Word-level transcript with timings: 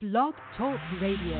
Blog 0.00 0.32
Talk 0.56 0.78
Radio. 1.02 1.38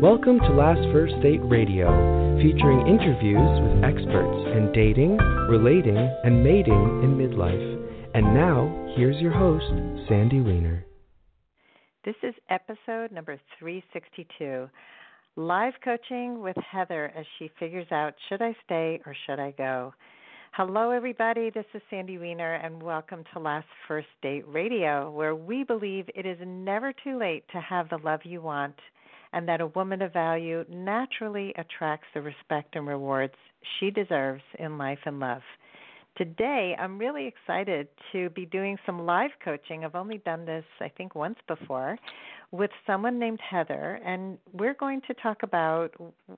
Welcome 0.00 0.38
to 0.38 0.52
Last 0.52 0.80
First 0.92 1.14
Date 1.24 1.40
Radio, 1.42 2.38
featuring 2.40 2.86
interviews 2.86 3.58
with 3.58 3.82
experts 3.82 4.46
in 4.54 4.70
dating, 4.72 5.16
relating, 5.48 5.96
and 5.96 6.44
mating 6.44 7.02
in 7.02 7.18
midlife. 7.18 8.14
And 8.14 8.32
now, 8.32 8.94
here's 8.96 9.20
your 9.20 9.32
host, 9.32 9.66
Sandy 10.08 10.40
Weiner. 10.40 10.86
This 12.04 12.14
is 12.22 12.34
episode 12.48 13.10
number 13.10 13.36
362 13.58 14.70
Live 15.34 15.74
Coaching 15.82 16.40
with 16.40 16.56
Heather 16.58 17.12
as 17.16 17.26
she 17.40 17.50
figures 17.58 17.90
out 17.90 18.14
should 18.28 18.40
I 18.40 18.54
stay 18.64 19.00
or 19.04 19.16
should 19.26 19.40
I 19.40 19.50
go? 19.58 19.94
Hello, 20.54 20.90
everybody. 20.90 21.48
This 21.48 21.64
is 21.74 21.82
Sandy 21.90 22.18
Weiner, 22.18 22.54
and 22.54 22.82
welcome 22.82 23.22
to 23.32 23.38
Last 23.38 23.68
First 23.86 24.08
Date 24.20 24.42
Radio, 24.48 25.08
where 25.08 25.36
we 25.36 25.62
believe 25.62 26.06
it 26.12 26.26
is 26.26 26.38
never 26.44 26.92
too 26.92 27.16
late 27.16 27.44
to 27.52 27.60
have 27.60 27.88
the 27.88 27.98
love 27.98 28.18
you 28.24 28.42
want, 28.42 28.74
and 29.32 29.46
that 29.48 29.60
a 29.60 29.68
woman 29.68 30.02
of 30.02 30.12
value 30.12 30.64
naturally 30.68 31.54
attracts 31.56 32.08
the 32.14 32.20
respect 32.20 32.74
and 32.74 32.88
rewards 32.88 33.32
she 33.78 33.92
deserves 33.92 34.42
in 34.58 34.76
life 34.76 34.98
and 35.06 35.20
love. 35.20 35.42
Today, 36.16 36.74
I'm 36.76 36.98
really 36.98 37.28
excited 37.28 37.86
to 38.10 38.28
be 38.30 38.44
doing 38.44 38.76
some 38.84 39.06
live 39.06 39.30
coaching. 39.44 39.84
I've 39.84 39.94
only 39.94 40.18
done 40.18 40.44
this, 40.44 40.64
I 40.80 40.88
think, 40.88 41.14
once 41.14 41.38
before 41.46 41.96
with 42.52 42.70
someone 42.86 43.18
named 43.18 43.40
Heather, 43.48 44.00
and 44.04 44.36
we're 44.52 44.74
going 44.74 45.00
to 45.06 45.14
talk 45.14 45.42
about 45.42 45.90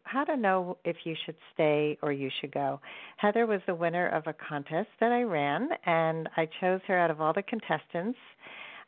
how 0.05 0.25
to 0.25 0.37
know 0.37 0.77
if 0.85 0.97
you 1.05 1.15
should 1.25 1.37
stay 1.55 1.97
or 2.03 2.13
you 2.13 2.29
should 2.41 2.53
go. 2.53 2.81
Heather 3.17 3.47
was 3.47 3.61
the 3.67 3.75
winner 3.75 4.09
of 4.09 4.27
a 4.27 4.35
contest 4.35 4.89
that 5.01 5.11
I 5.11 5.23
ran, 5.23 5.71
and 5.87 6.29
I 6.37 6.49
chose 6.61 6.81
her 6.87 6.99
out 6.99 7.11
of 7.11 7.21
all 7.21 7.33
the 7.33 7.43
contestants. 7.43 8.19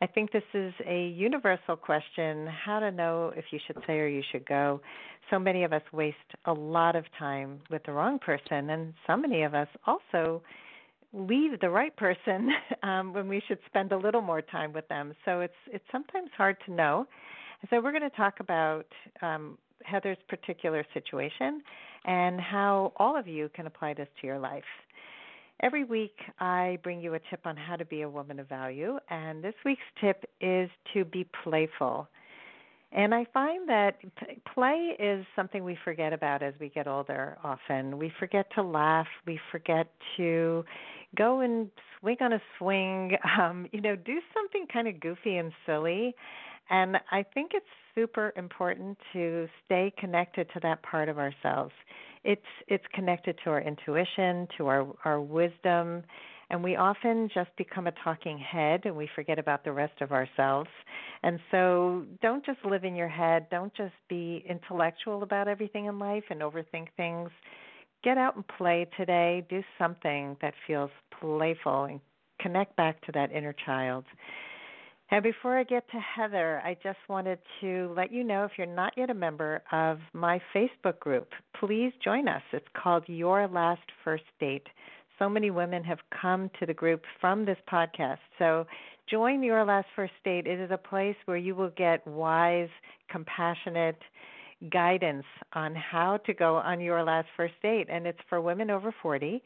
I 0.02 0.06
think 0.06 0.32
this 0.32 0.42
is 0.52 0.74
a 0.86 1.06
universal 1.08 1.76
question 1.76 2.46
how 2.46 2.78
to 2.80 2.90
know 2.90 3.32
if 3.36 3.46
you 3.52 3.58
should 3.66 3.78
stay 3.84 4.00
or 4.00 4.08
you 4.08 4.22
should 4.30 4.44
go. 4.44 4.82
So 5.30 5.38
many 5.38 5.64
of 5.64 5.72
us 5.72 5.82
waste 5.92 6.18
a 6.44 6.52
lot 6.52 6.94
of 6.94 7.04
time 7.18 7.60
with 7.70 7.84
the 7.84 7.92
wrong 7.92 8.18
person, 8.18 8.68
and 8.68 8.92
so 9.06 9.16
many 9.16 9.44
of 9.44 9.54
us 9.54 9.68
also 9.86 10.42
leave 11.14 11.60
the 11.60 11.70
right 11.70 11.94
person 11.96 12.50
um, 12.82 13.12
when 13.12 13.28
we 13.28 13.42
should 13.46 13.58
spend 13.66 13.92
a 13.92 13.96
little 13.96 14.20
more 14.20 14.42
time 14.42 14.72
with 14.72 14.86
them. 14.88 15.14
So 15.24 15.40
it's 15.40 15.54
it's 15.68 15.84
sometimes 15.92 16.30
hard 16.36 16.56
to 16.66 16.72
know. 16.72 17.06
so 17.70 17.80
we're 17.80 17.92
going 17.92 18.02
to 18.02 18.16
talk 18.16 18.40
about 18.40 18.86
um, 19.22 19.58
Heather's 19.84 20.18
particular 20.28 20.84
situation 20.92 21.62
and 22.04 22.40
how 22.40 22.92
all 22.96 23.16
of 23.16 23.26
you 23.26 23.50
can 23.54 23.66
apply 23.66 23.94
this 23.94 24.08
to 24.20 24.26
your 24.26 24.38
life. 24.38 24.64
Every 25.62 25.84
week, 25.84 26.16
I 26.40 26.78
bring 26.82 27.00
you 27.00 27.14
a 27.14 27.20
tip 27.30 27.40
on 27.44 27.56
how 27.56 27.76
to 27.76 27.84
be 27.84 28.02
a 28.02 28.08
woman 28.08 28.40
of 28.40 28.48
value, 28.48 28.98
and 29.08 29.42
this 29.42 29.54
week's 29.64 29.82
tip 30.00 30.24
is 30.40 30.68
to 30.92 31.04
be 31.04 31.26
playful. 31.44 32.08
And 32.94 33.12
I 33.12 33.26
find 33.34 33.68
that 33.68 33.98
play 34.54 34.96
is 34.98 35.24
something 35.34 35.64
we 35.64 35.76
forget 35.84 36.12
about 36.12 36.42
as 36.42 36.54
we 36.60 36.68
get 36.68 36.86
older 36.86 37.36
often. 37.42 37.98
We 37.98 38.12
forget 38.20 38.46
to 38.54 38.62
laugh, 38.62 39.08
we 39.26 39.40
forget 39.50 39.88
to 40.16 40.64
go 41.14 41.40
and 41.40 41.70
swing 42.00 42.16
on 42.20 42.32
a 42.32 42.42
swing, 42.58 43.16
um, 43.40 43.66
you 43.72 43.80
know, 43.80 43.96
do 43.96 44.18
something 44.32 44.66
kind 44.72 44.88
of 44.88 45.00
goofy 45.00 45.36
and 45.36 45.52
silly. 45.66 46.14
And 46.70 46.96
I 47.10 47.22
think 47.22 47.50
it's 47.54 47.66
super 47.94 48.32
important 48.36 48.98
to 49.12 49.46
stay 49.64 49.92
connected 49.98 50.48
to 50.54 50.60
that 50.60 50.82
part 50.82 51.08
of 51.08 51.18
ourselves. 51.18 51.72
It's 52.24 52.42
it's 52.68 52.84
connected 52.94 53.38
to 53.44 53.50
our 53.50 53.60
intuition, 53.60 54.48
to 54.56 54.66
our 54.68 54.86
our 55.04 55.20
wisdom, 55.20 56.02
and 56.50 56.62
we 56.62 56.76
often 56.76 57.28
just 57.32 57.50
become 57.56 57.86
a 57.86 57.92
talking 58.02 58.38
head 58.38 58.82
and 58.84 58.96
we 58.96 59.08
forget 59.14 59.38
about 59.38 59.64
the 59.64 59.72
rest 59.72 60.00
of 60.00 60.12
ourselves. 60.12 60.70
And 61.22 61.38
so 61.50 62.04
don't 62.22 62.44
just 62.44 62.58
live 62.64 62.84
in 62.84 62.94
your 62.94 63.08
head, 63.08 63.46
don't 63.50 63.74
just 63.74 63.94
be 64.08 64.44
intellectual 64.48 65.22
about 65.22 65.48
everything 65.48 65.86
in 65.86 65.98
life 65.98 66.24
and 66.30 66.40
overthink 66.40 66.88
things. 66.96 67.30
Get 68.04 68.18
out 68.18 68.36
and 68.36 68.46
play 68.46 68.86
today. 68.96 69.46
Do 69.48 69.62
something 69.78 70.36
that 70.42 70.54
feels 70.66 70.90
playful 71.20 71.84
and 71.84 72.00
connect 72.40 72.76
back 72.76 73.00
to 73.06 73.12
that 73.12 73.32
inner 73.32 73.54
child. 73.64 74.04
And 75.10 75.22
before 75.22 75.58
I 75.58 75.64
get 75.64 75.88
to 75.90 75.98
Heather, 75.98 76.60
I 76.64 76.76
just 76.82 76.98
wanted 77.08 77.38
to 77.60 77.92
let 77.96 78.12
you 78.12 78.24
know 78.24 78.44
if 78.44 78.52
you're 78.58 78.66
not 78.66 78.92
yet 78.96 79.10
a 79.10 79.14
member 79.14 79.62
of 79.72 79.98
my 80.12 80.40
Facebook 80.54 80.98
group, 80.98 81.28
please 81.58 81.92
join 82.02 82.28
us. 82.28 82.42
It's 82.52 82.66
called 82.80 83.04
Your 83.06 83.48
Last 83.48 83.82
First 84.04 84.24
Date 84.40 84.66
so 85.18 85.28
many 85.28 85.50
women 85.50 85.84
have 85.84 85.98
come 86.20 86.50
to 86.58 86.66
the 86.66 86.74
group 86.74 87.02
from 87.20 87.44
this 87.44 87.58
podcast. 87.70 88.18
So 88.38 88.66
join 89.08 89.42
Your 89.42 89.64
Last 89.64 89.86
First 89.94 90.12
Date. 90.24 90.46
It 90.46 90.60
is 90.60 90.70
a 90.70 90.78
place 90.78 91.16
where 91.26 91.36
you 91.36 91.54
will 91.54 91.70
get 91.76 92.06
wise, 92.06 92.68
compassionate 93.10 93.98
guidance 94.70 95.24
on 95.52 95.74
how 95.74 96.18
to 96.26 96.34
go 96.34 96.56
on 96.56 96.80
your 96.80 97.02
last 97.02 97.28
first 97.36 97.54
date. 97.62 97.88
And 97.90 98.06
it's 98.06 98.18
for 98.28 98.40
women 98.40 98.70
over 98.70 98.94
40. 99.02 99.42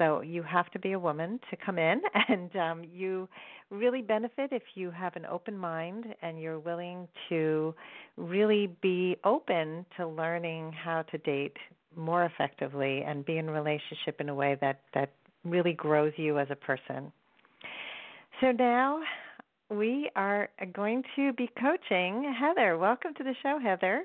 So 0.00 0.22
you 0.22 0.42
have 0.42 0.70
to 0.70 0.78
be 0.78 0.92
a 0.92 0.98
woman 0.98 1.38
to 1.50 1.56
come 1.56 1.78
in, 1.78 2.00
and 2.28 2.56
um, 2.56 2.84
you 2.90 3.28
really 3.70 4.00
benefit 4.00 4.50
if 4.50 4.62
you 4.74 4.90
have 4.90 5.14
an 5.14 5.26
open 5.26 5.56
mind 5.56 6.06
and 6.22 6.40
you're 6.40 6.58
willing 6.58 7.06
to 7.28 7.74
really 8.16 8.74
be 8.80 9.16
open 9.24 9.84
to 9.98 10.08
learning 10.08 10.72
how 10.72 11.02
to 11.02 11.18
date 11.18 11.56
more 11.94 12.24
effectively 12.24 13.02
and 13.06 13.26
be 13.26 13.36
in 13.36 13.50
relationship 13.50 14.20
in 14.20 14.30
a 14.30 14.34
way 14.34 14.56
that 14.62 14.80
that 14.94 15.10
really 15.44 15.74
grows 15.74 16.12
you 16.16 16.38
as 16.38 16.48
a 16.50 16.56
person. 16.56 17.12
So 18.40 18.52
now 18.52 19.00
we 19.70 20.10
are 20.16 20.48
going 20.72 21.02
to 21.16 21.32
be 21.34 21.50
coaching 21.60 22.34
Heather. 22.38 22.78
Welcome 22.78 23.12
to 23.18 23.24
the 23.24 23.34
show, 23.42 23.58
Heather. 23.62 24.04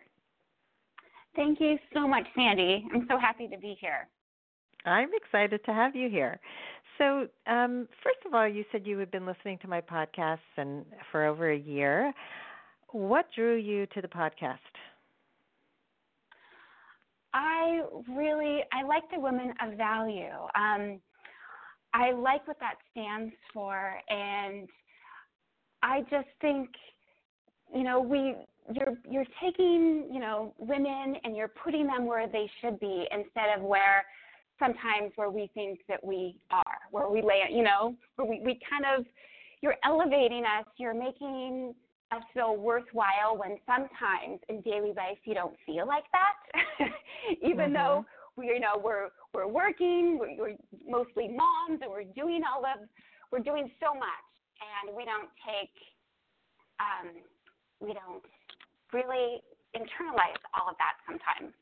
Thank 1.36 1.60
you 1.60 1.78
so 1.94 2.08
much, 2.08 2.26
Sandy. 2.36 2.86
I'm 2.94 3.06
so 3.10 3.20
happy 3.20 3.48
to 3.48 3.58
be 3.58 3.78
here. 3.80 4.08
I'm 4.86 5.10
excited 5.14 5.64
to 5.66 5.74
have 5.74 5.96
you 5.96 6.10
here. 6.10 6.40
So, 6.98 7.28
um, 7.48 7.88
first 8.04 8.20
of 8.26 8.34
all, 8.34 8.48
you 8.48 8.64
said 8.72 8.86
you 8.86 8.98
had 9.00 9.12
been 9.12 9.26
listening 9.26 9.58
to 9.60 9.68
my 9.68 9.82
podcasts 9.82 10.38
and 10.58 10.86
for 11.12 11.26
over 11.26 11.52
a 11.52 11.58
year. 11.58 12.14
What 12.92 13.26
drew 13.36 13.56
you 13.56 13.86
to 13.88 14.02
the 14.02 14.08
podcast? 14.08 14.60
I 17.34 17.82
really 18.08 18.62
I 18.72 18.84
like 18.88 19.04
the 19.14 19.20
women 19.20 19.54
of 19.62 19.78
value. 19.78 20.32
Um, 20.56 21.02
I 21.94 22.12
like 22.12 22.48
what 22.48 22.60
that 22.62 22.76
stands 22.92 23.34
for, 23.54 23.96
and 24.10 24.70
I 25.84 26.02
just 26.10 26.28
think, 26.40 26.70
you 27.76 27.84
know, 27.84 28.00
we 28.00 28.36
you're 28.74 28.96
you're 29.08 29.26
taking 29.44 30.08
you 30.12 30.20
know 30.20 30.54
women 30.58 31.16
and 31.24 31.36
you're 31.36 31.50
putting 31.50 31.86
them 31.86 32.08
where 32.08 32.28
they 32.28 32.50
should 32.62 32.80
be 32.80 33.06
instead 33.12 33.56
of 33.56 33.62
where 33.62 34.04
sometimes 34.58 35.12
where 35.16 35.30
we 35.30 35.52
think 35.54 35.80
that 35.90 36.04
we 36.04 36.38
are, 36.50 36.78
where 36.92 37.10
we 37.10 37.22
lay, 37.22 37.42
you 37.52 37.64
know, 37.64 37.96
where 38.16 38.28
we 38.28 38.42
we 38.44 38.60
kind 38.68 38.86
of 38.98 39.06
you're 39.62 39.76
elevating 39.84 40.44
us, 40.46 40.66
you're 40.78 40.94
making 40.94 41.76
us 42.12 42.24
feel 42.34 42.56
worthwhile 42.56 43.38
when 43.38 43.58
sometimes 43.66 44.40
in 44.50 44.62
daily 44.62 44.94
life 44.96 45.18
you 45.26 45.34
don't 45.34 45.56
feel 45.66 45.88
like 45.88 46.04
that 46.12 46.88
even 47.42 47.58
mm-hmm. 47.58 47.74
though 47.74 48.06
we 48.38 48.46
you 48.46 48.60
know 48.60 48.80
we're 48.82 49.10
we're 49.34 49.48
working 49.48 50.20
we're, 50.20 50.38
we're 50.38 50.56
mostly 50.88 51.28
moms 51.28 51.82
and 51.82 51.90
we're 51.90 52.04
doing 52.16 52.42
all 52.46 52.64
of 52.64 52.88
we're 53.32 53.40
doing 53.40 53.70
so 53.80 53.92
much 53.94 54.30
and 54.62 54.96
we 54.96 55.04
don't 55.04 55.30
take 55.44 55.74
um 56.80 57.10
we 57.80 57.94
don't 57.94 58.24
really 58.94 59.42
internalize 59.76 60.40
all 60.54 60.70
of 60.70 60.76
that 60.80 60.96
sometimes 61.06 61.54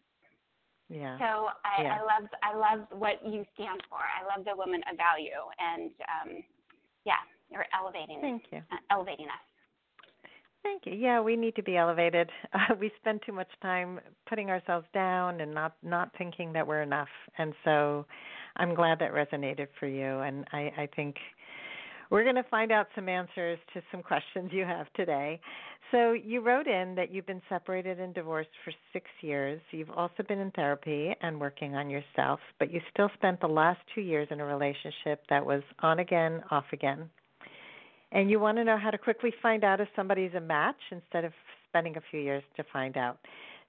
yeah. 0.94 1.18
So 1.18 1.50
I, 1.66 1.84
yeah. 1.84 1.98
I 1.98 2.00
love 2.02 2.30
I 2.44 2.56
love 2.56 2.88
what 2.92 3.20
you 3.26 3.46
stand 3.56 3.82
for. 3.90 3.98
I 3.98 4.36
love 4.36 4.46
the 4.46 4.56
woman 4.56 4.82
of 4.92 4.98
value, 4.98 5.42
and 5.60 5.92
um, 6.06 6.44
yeah, 7.06 7.22
you're 7.52 7.66
elevating. 7.78 8.20
Thank 8.22 8.44
you. 8.52 8.60
Uh, 8.72 8.78
elevating 8.92 9.26
us. 9.26 9.44
Thank 10.62 10.86
you. 10.86 10.94
Yeah, 10.94 11.20
we 11.20 11.36
need 11.36 11.56
to 11.56 11.64
be 11.64 11.78
elevated. 11.78 12.30
Uh, 12.54 12.76
we 12.80 12.92
spend 12.98 13.20
too 13.26 13.32
much 13.32 13.48
time 13.64 14.00
putting 14.30 14.52
ourselves 14.52 14.86
down 14.94 15.42
and 15.42 15.52
not 15.52 15.76
not 15.82 16.12
thinking 16.18 16.54
that 16.54 16.66
we're 16.66 16.84
enough. 16.84 17.10
And 17.40 17.54
so, 17.66 18.06
I'm 18.58 18.76
glad 18.76 19.00
that 19.00 19.12
resonated 19.12 19.68
for 19.80 19.88
you. 19.88 20.20
And 20.20 20.46
I, 20.52 20.72
I 20.78 20.90
think 20.96 21.16
we're 22.14 22.24
going 22.24 22.36
to 22.36 22.44
find 22.44 22.72
out 22.72 22.88
some 22.96 23.10
answers 23.10 23.58
to 23.74 23.82
some 23.92 24.04
questions 24.04 24.52
you 24.54 24.64
have 24.64 24.86
today. 24.94 25.42
So, 25.92 26.14
you 26.14 26.42
wrote 26.42 26.68
in 26.68 26.96
that 26.96 27.12
you've 27.12 27.26
been 27.26 27.42
separated 27.50 28.00
and 28.00 28.14
divorced 28.14 28.50
for 28.64 28.72
six 28.94 29.06
years. 29.22 29.60
You've 29.72 29.92
also 29.92 30.24
been 30.28 30.40
in 30.40 30.50
therapy 30.52 31.14
and 31.22 31.40
working 31.40 31.76
on 31.76 31.90
yourself, 31.90 32.40
but 32.58 32.72
you 32.72 32.82
still 32.92 33.10
spent 33.16 33.42
the 33.42 33.48
last 33.48 33.80
two 33.94 34.02
years 34.02 34.28
in 34.32 34.40
a 34.40 34.46
relationship 34.46 35.24
that 35.30 35.46
was 35.46 35.62
on 35.82 36.00
again, 36.00 36.42
off 36.50 36.66
again 36.72 37.10
and 38.14 38.30
you 38.30 38.40
want 38.40 38.58
to 38.58 38.64
know 38.64 38.78
how 38.78 38.92
to 38.92 38.98
quickly 38.98 39.34
find 39.42 39.64
out 39.64 39.82
if 39.82 39.88
somebody's 39.96 40.34
a 40.36 40.40
match 40.40 40.80
instead 40.92 41.26
of 41.26 41.34
spending 41.68 41.98
a 41.98 42.02
few 42.12 42.20
years 42.20 42.44
to 42.56 42.64
find 42.72 42.96
out. 42.96 43.18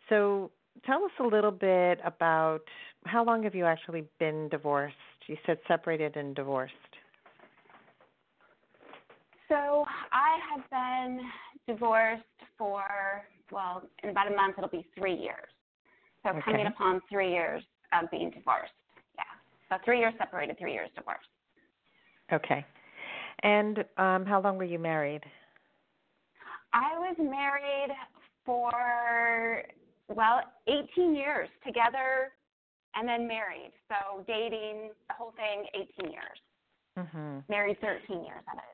So, 0.09 0.51
tell 0.85 1.03
us 1.05 1.11
a 1.19 1.25
little 1.27 1.51
bit 1.51 1.99
about 2.05 2.61
how 3.07 3.25
long 3.25 3.43
have 3.45 3.55
you 3.55 3.65
actually 3.65 4.05
been 4.21 4.49
divorced? 4.51 4.95
You 5.27 5.37
said 5.47 5.59
separated 5.67 6.17
and 6.17 6.37
divorced. 6.37 6.75
So, 9.49 9.85
I 10.13 10.39
have 10.51 10.71
been 10.71 11.21
divorced 11.67 12.23
for 12.57 12.85
well, 13.51 13.83
in 14.03 14.11
about 14.11 14.31
a 14.31 14.35
month 14.35 14.55
it'll 14.59 14.71
be 14.71 14.87
three 14.99 15.15
years. 15.15 15.49
So 16.23 16.31
Okay. 16.31 16.41
coming 16.41 16.67
upon 16.67 17.01
three 17.11 17.31
years 17.31 17.63
of 17.93 18.11
being 18.11 18.31
divorced. 18.31 18.73
Yeah. 19.17 19.25
So 19.69 19.77
three 19.85 19.99
years 19.99 20.15
separated, 20.19 20.59
three 20.59 20.73
years 20.73 20.91
divorced. 20.97 21.29
Okay. 22.33 22.65
And 23.43 23.85
um, 23.99 24.25
how 24.25 24.41
long 24.43 24.57
were 24.57 24.65
you 24.65 24.79
married? 24.79 25.23
I 26.73 26.99
was 26.99 27.17
married 27.19 27.95
for 28.45 29.63
well, 30.09 30.41
18 30.67 31.15
years 31.15 31.49
together 31.65 32.33
and 32.95 33.09
then 33.09 33.27
married. 33.27 33.73
So 33.89 34.23
dating, 34.27 34.91
the 35.09 35.15
whole 35.15 35.33
thing, 35.33 35.67
18 35.99 36.11
years. 36.13 36.39
Mm-hmm. 36.99 37.39
Married 37.49 37.81
13 37.81 38.25
years 38.25 38.43
of 38.53 38.59
it. 38.59 38.74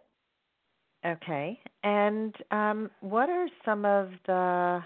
Okay. 1.05 1.58
And 1.82 2.35
um, 2.50 2.91
what 3.00 3.31
are 3.31 3.49
some 3.64 3.85
of 3.85 4.11
the 4.26 4.81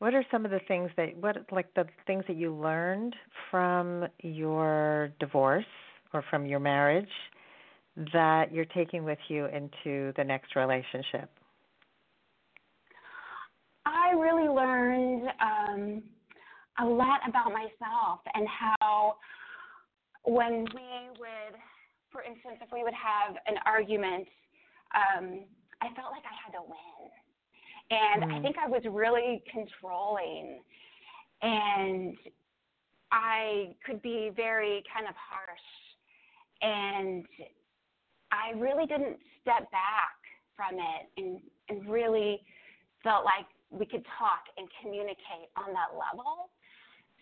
what 0.00 0.14
are 0.14 0.24
some 0.32 0.44
of 0.44 0.50
the 0.50 0.60
things 0.66 0.90
that 0.96 1.16
what 1.16 1.36
like 1.52 1.72
the 1.74 1.84
things 2.08 2.24
that 2.26 2.36
you 2.36 2.52
learned 2.52 3.14
from 3.50 4.06
your 4.22 5.12
divorce 5.20 5.64
or 6.12 6.24
from 6.28 6.44
your 6.44 6.58
marriage 6.58 7.06
that 8.12 8.52
you're 8.52 8.64
taking 8.64 9.04
with 9.04 9.18
you 9.28 9.46
into 9.46 10.12
the 10.16 10.24
next 10.24 10.56
relationship? 10.56 11.30
I 13.86 14.10
really 14.12 14.48
learned 14.48 15.28
um, 15.40 16.02
a 16.80 16.84
lot 16.84 17.20
about 17.28 17.52
myself 17.52 18.20
and 18.34 18.46
how 18.48 19.16
when 20.24 20.64
we 20.74 21.08
would, 21.18 21.58
for 22.10 22.22
instance, 22.22 22.56
if 22.60 22.72
we 22.72 22.82
would 22.82 22.94
have 22.94 23.36
an 23.46 23.56
argument, 23.66 24.26
um, 24.94 25.44
I 25.80 25.88
felt 25.94 26.12
like 26.12 26.24
I 26.24 26.34
had 26.44 26.52
to 26.52 26.62
win. 26.62 27.10
And 27.90 28.24
I 28.24 28.38
Mm. 28.38 28.42
think 28.42 28.56
I 28.58 28.68
was 28.68 28.84
really 28.86 29.42
controlling. 29.50 30.62
And 31.42 32.16
I 33.10 33.76
could 33.84 34.00
be 34.00 34.30
very 34.34 34.82
kind 34.92 35.06
of 35.08 35.14
harsh. 35.16 35.68
And 36.62 37.26
I 38.30 38.52
really 38.56 38.86
didn't 38.86 39.18
step 39.40 39.70
back 39.70 40.16
from 40.56 40.78
it 40.78 41.10
and, 41.16 41.40
and 41.68 41.88
really 41.88 42.44
felt 43.02 43.24
like 43.24 43.46
we 43.70 43.84
could 43.84 44.04
talk 44.18 44.44
and 44.56 44.68
communicate 44.80 45.50
on 45.56 45.74
that 45.74 45.92
level. 45.98 46.50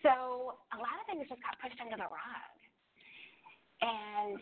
So 0.03 0.57
a 0.73 0.77
lot 0.77 0.95
of 1.01 1.05
things 1.07 1.27
just 1.27 1.41
got 1.41 1.59
pushed 1.59 1.79
under 1.81 1.97
the 1.97 2.09
rug. 2.09 2.55
And 3.81 4.39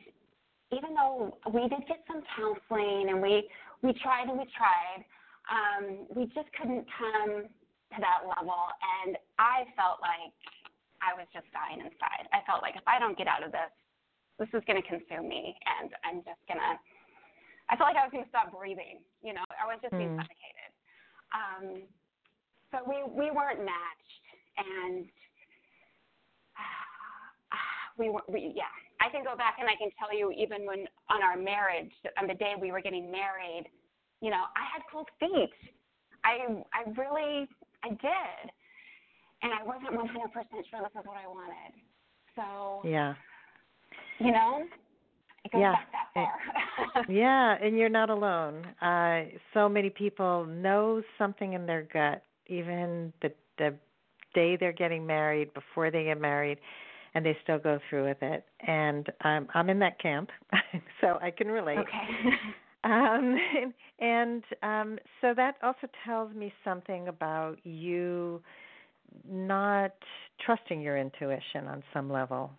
even 0.71 0.93
though 0.93 1.37
we 1.51 1.67
did 1.67 1.81
get 1.87 2.03
some 2.07 2.21
counseling 2.37 3.09
and 3.09 3.21
we 3.21 3.47
we 3.81 3.93
tried 4.03 4.27
and 4.27 4.37
we 4.37 4.45
tried, 4.53 5.01
um, 5.49 6.05
we 6.13 6.25
just 6.35 6.51
couldn't 6.53 6.85
come 6.99 7.47
to 7.47 7.97
that 7.97 8.21
level. 8.27 8.59
And 9.01 9.17
I 9.39 9.65
felt 9.73 9.97
like 10.03 10.35
I 11.01 11.15
was 11.15 11.25
just 11.33 11.47
dying 11.55 11.79
inside. 11.79 12.27
I 12.35 12.43
felt 12.45 12.61
like 12.61 12.75
if 12.75 12.83
I 12.85 12.99
don't 12.99 13.17
get 13.17 13.25
out 13.27 13.41
of 13.41 13.51
this, 13.55 13.71
this 14.37 14.51
is 14.53 14.61
going 14.67 14.77
to 14.81 14.85
consume 14.87 15.27
me, 15.27 15.55
and 15.79 15.91
I'm 16.05 16.19
just 16.27 16.39
gonna. 16.47 16.77
I 17.69 17.77
felt 17.77 17.89
like 17.93 17.97
I 18.01 18.05
was 18.05 18.11
going 18.11 18.25
to 18.25 18.29
stop 18.33 18.51
breathing. 18.51 18.99
You 19.21 19.33
know, 19.33 19.45
I 19.55 19.65
was 19.69 19.79
just 19.81 19.93
being 19.95 20.09
Mm. 20.09 20.17
suffocated. 20.17 20.71
Um, 21.33 21.65
so 22.71 22.83
we 22.85 23.01
we 23.09 23.31
weren't 23.31 23.63
matched, 23.63 24.23
and 24.57 25.07
we 27.97 28.09
were 28.09 28.23
we 28.27 28.53
yeah. 28.55 28.69
I 29.01 29.09
can 29.09 29.23
go 29.23 29.35
back 29.35 29.55
and 29.59 29.67
I 29.69 29.75
can 29.75 29.89
tell 29.97 30.15
you 30.15 30.31
even 30.31 30.65
when 30.65 30.85
on 31.09 31.23
our 31.23 31.37
marriage 31.37 31.91
on 32.19 32.27
the 32.27 32.33
day 32.33 32.53
we 32.59 32.71
were 32.71 32.81
getting 32.81 33.11
married, 33.11 33.65
you 34.21 34.29
know, 34.29 34.43
I 34.55 34.63
had 34.73 34.83
cold 34.91 35.07
feet. 35.19 35.51
I 36.23 36.63
I 36.73 36.89
really 36.99 37.47
I 37.83 37.89
did, 37.89 38.51
and 39.41 39.53
I 39.53 39.63
wasn't 39.63 39.91
100% 39.91 40.03
sure 40.69 40.81
this 40.81 40.99
is 40.99 41.05
what 41.05 41.17
I 41.17 41.27
wanted. 41.27 41.73
So 42.35 42.87
Yeah. 42.87 43.15
you 44.19 44.31
know, 44.31 44.63
it 45.45 45.51
goes 45.51 45.61
Yeah. 45.61 45.71
back 45.71 45.91
that 45.93 46.07
far. 46.13 47.05
Yeah, 47.07 47.57
and 47.61 47.77
you're 47.77 47.89
not 47.89 48.09
alone. 48.09 48.65
Uh 48.81 49.23
so 49.53 49.69
many 49.69 49.89
people 49.89 50.45
know 50.45 51.01
something 51.17 51.53
in 51.53 51.65
their 51.65 51.83
gut 51.83 52.23
even 52.47 53.13
the 53.21 53.31
the 53.57 53.73
day 54.35 54.57
they're 54.57 54.73
getting 54.73 55.05
married, 55.05 55.53
before 55.53 55.89
they 55.89 56.03
get 56.03 56.19
married, 56.19 56.59
and 57.15 57.25
they 57.25 57.37
still 57.43 57.59
go 57.59 57.79
through 57.89 58.07
with 58.07 58.21
it. 58.21 58.45
And 58.65 59.07
um 59.23 59.47
I'm 59.53 59.69
in 59.69 59.79
that 59.79 59.99
camp, 59.99 60.29
so 61.01 61.17
I 61.21 61.31
can 61.31 61.47
relate. 61.47 61.79
okay. 61.79 62.29
Um, 62.83 63.35
and 63.99 64.43
um, 64.63 64.99
so 65.19 65.33
that 65.35 65.55
also 65.61 65.87
tells 66.05 66.33
me 66.33 66.53
something 66.63 67.09
about 67.09 67.57
you 67.65 68.41
not 69.29 69.91
trusting 70.45 70.81
your 70.81 70.97
intuition 70.97 71.67
on 71.67 71.83
some 71.93 72.09
level. 72.09 72.51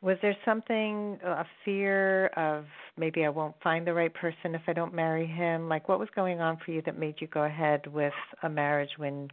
Was 0.00 0.16
there 0.22 0.36
something, 0.44 1.18
a 1.24 1.44
fear 1.64 2.26
of 2.36 2.66
maybe 2.96 3.24
I 3.24 3.30
won't 3.30 3.56
find 3.62 3.84
the 3.84 3.94
right 3.94 4.12
person 4.12 4.54
if 4.54 4.62
I 4.68 4.72
don't 4.72 4.94
marry 4.94 5.26
him? 5.26 5.68
Like, 5.68 5.88
what 5.88 5.98
was 5.98 6.08
going 6.14 6.40
on 6.40 6.58
for 6.64 6.70
you 6.70 6.82
that 6.82 6.96
made 6.96 7.16
you 7.18 7.26
go 7.26 7.42
ahead 7.42 7.86
with 7.88 8.12
a 8.44 8.48
marriage 8.48 8.90
when 8.96 9.28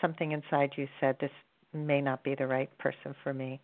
something 0.00 0.32
inside 0.32 0.70
you 0.76 0.88
said 1.00 1.16
this 1.20 1.30
may 1.84 2.00
not 2.00 2.22
be 2.22 2.34
the 2.34 2.46
right 2.46 2.70
person 2.78 3.14
for 3.22 3.34
me? 3.34 3.60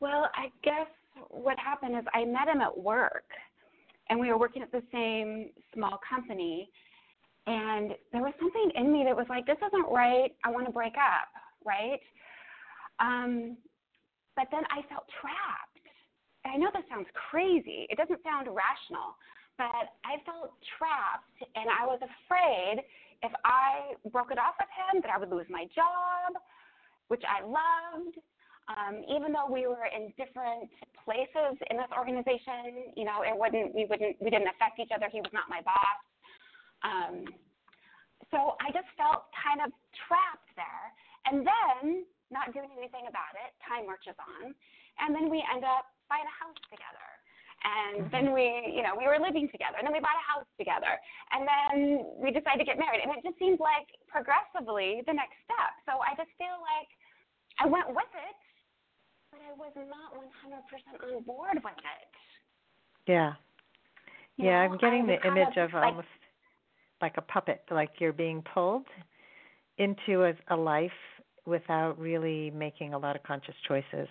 Well, 0.00 0.28
I 0.34 0.50
guess 0.62 0.88
what 1.30 1.58
happened 1.58 1.96
is 1.96 2.04
I 2.14 2.24
met 2.24 2.48
him 2.48 2.60
at 2.60 2.76
work, 2.76 3.24
and 4.08 4.18
we 4.18 4.28
were 4.28 4.38
working 4.38 4.62
at 4.62 4.72
the 4.72 4.82
same 4.92 5.50
small 5.74 6.00
company. 6.08 6.70
And 7.46 7.92
there 8.12 8.22
was 8.22 8.34
something 8.38 8.70
in 8.74 8.92
me 8.92 9.04
that 9.04 9.16
was 9.16 9.26
like, 9.28 9.46
this 9.46 9.56
isn't 9.56 9.88
right. 9.90 10.30
I 10.44 10.50
want 10.50 10.66
to 10.66 10.72
break 10.72 10.94
up, 10.94 11.28
right? 11.64 12.00
Um, 13.00 13.56
but 14.36 14.48
then 14.50 14.62
I 14.70 14.82
felt 14.88 15.04
trapped. 15.20 15.86
And 16.44 16.54
I 16.54 16.56
know 16.56 16.70
this 16.72 16.84
sounds 16.88 17.08
crazy. 17.30 17.86
It 17.90 17.96
doesn't 17.96 18.22
sound 18.22 18.46
rational, 18.46 19.16
but 19.56 19.96
I 20.06 20.22
felt 20.24 20.54
trapped, 20.78 21.34
and 21.56 21.66
I 21.66 21.84
was 21.84 21.98
afraid 21.98 22.84
if 23.22 23.32
I 23.44 23.94
broke 24.10 24.30
it 24.30 24.38
off 24.38 24.54
with 24.58 24.70
him 24.70 25.02
that 25.02 25.10
I 25.10 25.18
would 25.18 25.30
lose 25.30 25.46
my 25.50 25.64
job, 25.74 26.40
which 27.08 27.22
I 27.26 27.44
loved 27.44 28.18
um, 28.68 29.00
even 29.08 29.32
though 29.32 29.48
we 29.48 29.64
were 29.64 29.88
in 29.88 30.12
different 30.20 30.68
places 31.00 31.56
in 31.72 31.80
this 31.80 31.88
organization, 31.96 32.92
you 33.00 33.08
know, 33.08 33.24
it 33.24 33.32
wouldn't 33.32 33.72
we 33.72 33.88
wouldn't 33.88 34.20
we 34.20 34.28
didn't 34.28 34.52
affect 34.52 34.76
each 34.76 34.92
other. 34.92 35.08
He 35.08 35.24
was 35.24 35.32
not 35.32 35.48
my 35.48 35.64
boss. 35.64 36.00
Um, 36.84 37.24
so 38.28 38.60
I 38.60 38.68
just 38.76 38.88
felt 39.00 39.32
kind 39.32 39.64
of 39.64 39.72
trapped 40.04 40.52
there. 40.52 40.84
And 41.32 41.48
then 41.48 42.04
not 42.28 42.52
doing 42.52 42.68
anything 42.76 43.08
about 43.08 43.32
it, 43.40 43.56
time 43.64 43.88
marches 43.88 44.16
on, 44.20 44.52
and 45.00 45.16
then 45.16 45.32
we 45.32 45.40
end 45.48 45.64
up 45.64 45.88
buying 46.12 46.28
a 46.28 46.36
house 46.36 46.60
together. 46.68 47.08
And 47.64 48.06
then 48.14 48.30
we, 48.32 48.70
you 48.70 48.86
know, 48.86 48.94
we 48.94 49.06
were 49.10 49.18
living 49.18 49.50
together, 49.50 49.82
and 49.82 49.84
then 49.86 49.92
we 49.92 49.98
bought 49.98 50.14
a 50.14 50.26
house 50.26 50.46
together, 50.54 50.94
and 51.34 51.42
then 51.42 52.06
we 52.14 52.30
decided 52.30 52.62
to 52.62 52.68
get 52.68 52.78
married. 52.78 53.02
And 53.02 53.10
it 53.18 53.26
just 53.26 53.38
seemed 53.38 53.58
like 53.58 53.90
progressively 54.06 55.02
the 55.10 55.14
next 55.14 55.34
step. 55.42 55.74
So 55.82 55.98
I 55.98 56.14
just 56.14 56.30
feel 56.38 56.54
like 56.62 56.90
I 57.58 57.66
went 57.66 57.90
with 57.90 58.10
it, 58.14 58.38
but 59.34 59.42
I 59.42 59.52
was 59.58 59.74
not 59.74 60.14
100% 60.14 60.22
on 61.02 61.22
board 61.26 61.58
with 61.58 61.78
it. 61.82 62.08
Yeah. 63.10 63.34
You 64.36 64.46
yeah, 64.46 64.66
know, 64.66 64.72
I'm 64.72 64.78
getting 64.78 65.02
I 65.10 65.18
the 65.18 65.26
image 65.26 65.56
of 65.56 65.70
of 65.70 65.74
like- 65.74 65.84
almost 65.84 66.08
like 67.02 67.16
a 67.16 67.22
puppet, 67.22 67.62
like 67.70 67.90
you're 67.98 68.12
being 68.12 68.42
pulled 68.54 68.86
into 69.78 70.24
a, 70.24 70.34
a 70.48 70.56
life 70.56 70.90
without 71.46 71.98
really 71.98 72.50
making 72.50 72.94
a 72.94 72.98
lot 72.98 73.16
of 73.16 73.22
conscious 73.22 73.54
choices. 73.66 74.08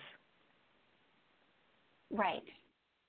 Right. 2.10 2.42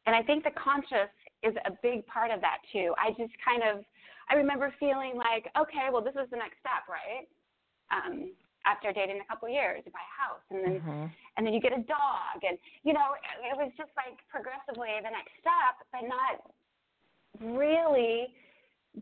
And 0.05 0.15
I 0.15 0.23
think 0.23 0.43
the 0.43 0.55
conscious 0.55 1.11
is 1.43 1.55
a 1.65 1.71
big 1.83 2.05
part 2.07 2.31
of 2.31 2.41
that 2.41 2.59
too. 2.71 2.93
I 2.97 3.11
just 3.11 3.33
kind 3.43 3.63
of 3.63 3.83
I 4.29 4.35
remember 4.35 4.73
feeling 4.79 5.17
like, 5.17 5.49
okay, 5.57 5.89
well 5.91 6.03
this 6.03 6.15
is 6.15 6.29
the 6.29 6.37
next 6.37 6.59
step, 6.59 6.85
right? 6.89 7.27
Um, 7.89 8.31
after 8.65 8.91
dating 8.91 9.19
a 9.23 9.27
couple 9.27 9.47
of 9.47 9.53
years, 9.53 9.81
you 9.85 9.91
buy 9.91 10.03
a 10.03 10.17
house 10.19 10.45
and 10.51 10.59
then 10.65 10.75
hmm 10.81 11.05
and 11.37 11.47
then 11.47 11.53
you 11.53 11.61
get 11.61 11.71
a 11.71 11.83
dog 11.87 12.43
and 12.43 12.57
you 12.83 12.91
know, 12.91 13.15
it 13.47 13.55
was 13.55 13.71
just 13.77 13.91
like 13.95 14.19
progressively 14.27 14.91
the 14.99 15.09
next 15.09 15.31
step, 15.39 15.79
but 15.91 16.03
not 16.03 16.43
really 17.55 18.27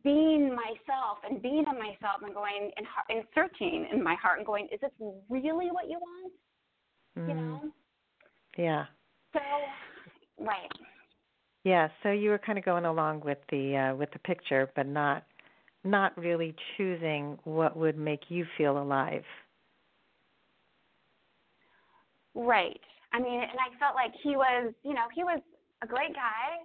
being 0.04 0.54
myself 0.54 1.18
and 1.28 1.42
being 1.42 1.66
in 1.68 1.78
myself 1.80 2.22
and 2.22 2.34
going 2.34 2.72
and, 2.78 2.86
and 3.10 3.24
searching 3.34 3.88
in 3.92 4.04
my 4.04 4.16
heart 4.16 4.38
and 4.38 4.46
going, 4.46 4.68
is 4.72 4.80
this 4.82 4.92
really 5.30 5.72
what 5.72 5.90
you 5.90 5.98
want? 6.00 6.34
You 7.16 7.34
know? 7.34 7.60
Yeah. 8.58 8.86
So 9.34 9.40
right. 10.40 10.72
Yeah, 11.64 11.90
so 12.04 12.12
you 12.12 12.30
were 12.30 12.38
kind 12.38 12.58
of 12.58 12.66
going 12.66 12.86
along 12.86 13.22
with 13.22 13.40
the 13.50 13.76
uh 13.76 13.96
with 13.96 14.12
the 14.12 14.20
picture 14.20 14.70
but 14.76 14.88
not 14.88 15.24
not 15.84 16.18
really 16.18 16.56
choosing 16.76 17.38
what 17.44 17.78
would 17.78 17.98
make 17.98 18.30
you 18.30 18.46
feel 18.58 18.82
alive. 18.82 19.24
Right. 22.36 22.80
I 23.14 23.20
mean, 23.20 23.42
and 23.42 23.58
I 23.58 23.78
felt 23.80 23.96
like 23.96 24.12
he 24.22 24.36
was, 24.36 24.74
you 24.84 24.94
know, 24.94 25.08
he 25.16 25.24
was 25.24 25.40
a 25.82 25.88
great 25.88 26.14
guy, 26.14 26.62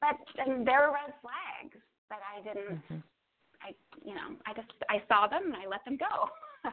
but 0.00 0.16
and 0.38 0.66
there 0.66 0.80
were 0.80 0.94
red 0.94 1.12
flags 1.20 1.76
that 2.08 2.20
I 2.24 2.42
didn't. 2.42 2.76
Mm-hmm. 2.76 2.96
I 3.62 3.74
you 4.02 4.14
know 4.14 4.36
I 4.46 4.54
just 4.54 4.72
I 4.88 5.02
saw 5.08 5.26
them 5.26 5.44
and 5.44 5.54
I 5.54 5.66
let 5.68 5.84
them 5.84 5.98
go. 5.98 6.28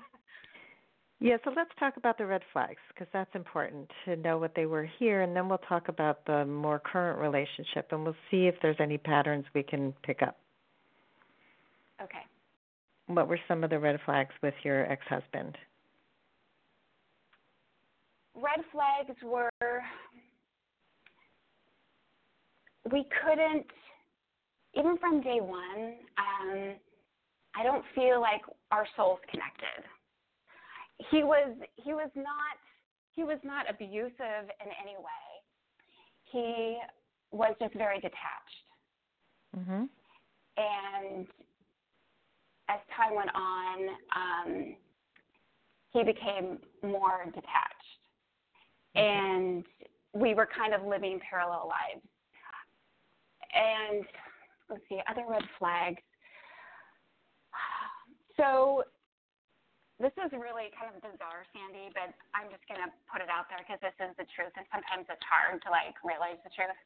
Yeah, 1.20 1.38
so 1.44 1.52
let's 1.56 1.72
talk 1.80 1.98
about 1.98 2.20
the 2.20 2.28
red 2.28 2.44
flags 2.54 2.78
because 2.90 3.08
that's 3.12 3.34
important 3.34 3.90
to 4.06 4.16
know 4.18 4.38
what 4.38 4.54
they 4.56 4.68
were 4.68 4.88
here, 5.00 5.22
and 5.22 5.36
then 5.36 5.50
we'll 5.50 5.58
talk 5.58 5.88
about 5.88 6.24
the 6.28 6.46
more 6.46 6.80
current 6.80 7.20
relationship, 7.20 7.88
and 7.92 8.04
we'll 8.04 8.16
see 8.30 8.46
if 8.46 8.56
there's 8.62 8.78
any 8.80 9.00
patterns 9.00 9.46
we 9.56 9.64
can 9.64 9.94
pick 10.04 10.22
up. 10.22 10.38
okay. 12.02 12.22
What 13.08 13.28
were 13.28 13.40
some 13.48 13.64
of 13.64 13.72
the 13.72 13.80
red 13.80 14.00
flags 14.06 14.34
with 14.44 14.54
your 14.64 14.86
ex-husband? 14.92 15.58
Red 18.36 18.64
flags 18.72 19.18
were 19.24 19.50
we 22.92 23.06
couldn't 23.24 23.66
even 24.76 24.98
from 24.98 25.22
day 25.22 25.40
one. 25.42 25.96
Um, 26.18 26.76
I 27.56 27.64
don't 27.64 27.84
feel 27.96 28.22
like 28.22 28.42
our 28.72 28.86
souls 28.96 29.20
connected. 29.32 29.84
He 31.12 31.24
was 31.24 31.56
he 31.76 31.94
was 31.94 32.10
not 32.16 32.58
he 33.12 33.24
was 33.24 33.40
not 33.44 33.70
abusive 33.70 34.50
in 34.60 34.70
any 34.82 34.96
way. 34.98 35.26
He 36.32 36.78
was 37.32 37.56
just 37.60 37.74
very 37.76 38.00
detached. 38.00 38.66
Mhm. 39.56 39.90
and 40.58 41.28
as 42.70 42.80
time 42.96 43.16
went 43.16 43.30
on, 43.34 43.90
um, 44.16 44.76
he 45.94 46.04
became 46.04 46.60
more 46.84 47.24
detached, 47.26 48.00
and 48.96 49.66
we 50.14 50.34
were 50.34 50.46
kind 50.48 50.74
of 50.74 50.84
living 50.84 51.20
parallel 51.30 51.70
lives. 51.70 52.06
And 53.54 54.06
let's 54.70 54.84
see, 54.90 55.00
other 55.10 55.26
red 55.28 55.44
flags. 55.60 56.02
So 58.36 58.84
this 59.98 60.14
is 60.22 60.30
really 60.34 60.70
kind 60.78 60.94
of 60.94 61.02
bizarre, 61.02 61.46
Sandy, 61.54 61.90
but 61.94 62.14
I'm 62.38 62.48
just 62.54 62.62
gonna 62.70 62.90
put 63.10 63.22
it 63.26 63.30
out 63.34 63.50
there 63.50 63.58
because 63.62 63.82
this 63.82 63.98
is 63.98 64.14
the 64.18 64.26
truth, 64.38 64.54
and 64.56 64.66
sometimes 64.70 65.10
it's 65.10 65.26
hard 65.26 65.58
to 65.66 65.70
like 65.74 65.98
realize 66.06 66.38
the 66.46 66.54
truth. 66.54 66.78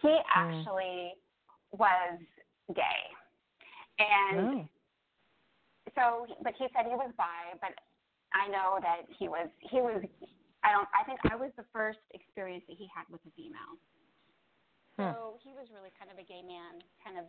He 0.00 0.12
actually 0.32 1.16
was 1.76 2.16
gay, 2.72 3.02
and 4.00 4.64
Oh. 4.64 4.68
so 5.94 6.04
but 6.42 6.54
he 6.56 6.66
said 6.74 6.86
he 6.88 6.96
was 6.96 7.12
bi 7.14 7.54
but 7.60 7.76
i 8.32 8.48
know 8.48 8.80
that 8.82 9.06
he 9.18 9.28
was 9.28 9.46
he 9.60 9.78
was 9.84 10.02
i 10.66 10.72
don't 10.72 10.88
i 10.96 11.04
think 11.04 11.20
i 11.30 11.36
was 11.36 11.52
the 11.60 11.66
first 11.72 12.00
experience 12.16 12.64
that 12.66 12.74
he 12.74 12.88
had 12.90 13.04
with 13.12 13.20
a 13.28 13.32
female 13.36 13.76
Hmm. 14.96 15.10
so 15.10 15.38
he 15.42 15.50
was 15.58 15.66
really 15.74 15.90
kind 15.98 16.10
of 16.10 16.18
a 16.18 16.26
gay 16.26 16.42
man 16.46 16.78
kind 17.02 17.18
of 17.18 17.26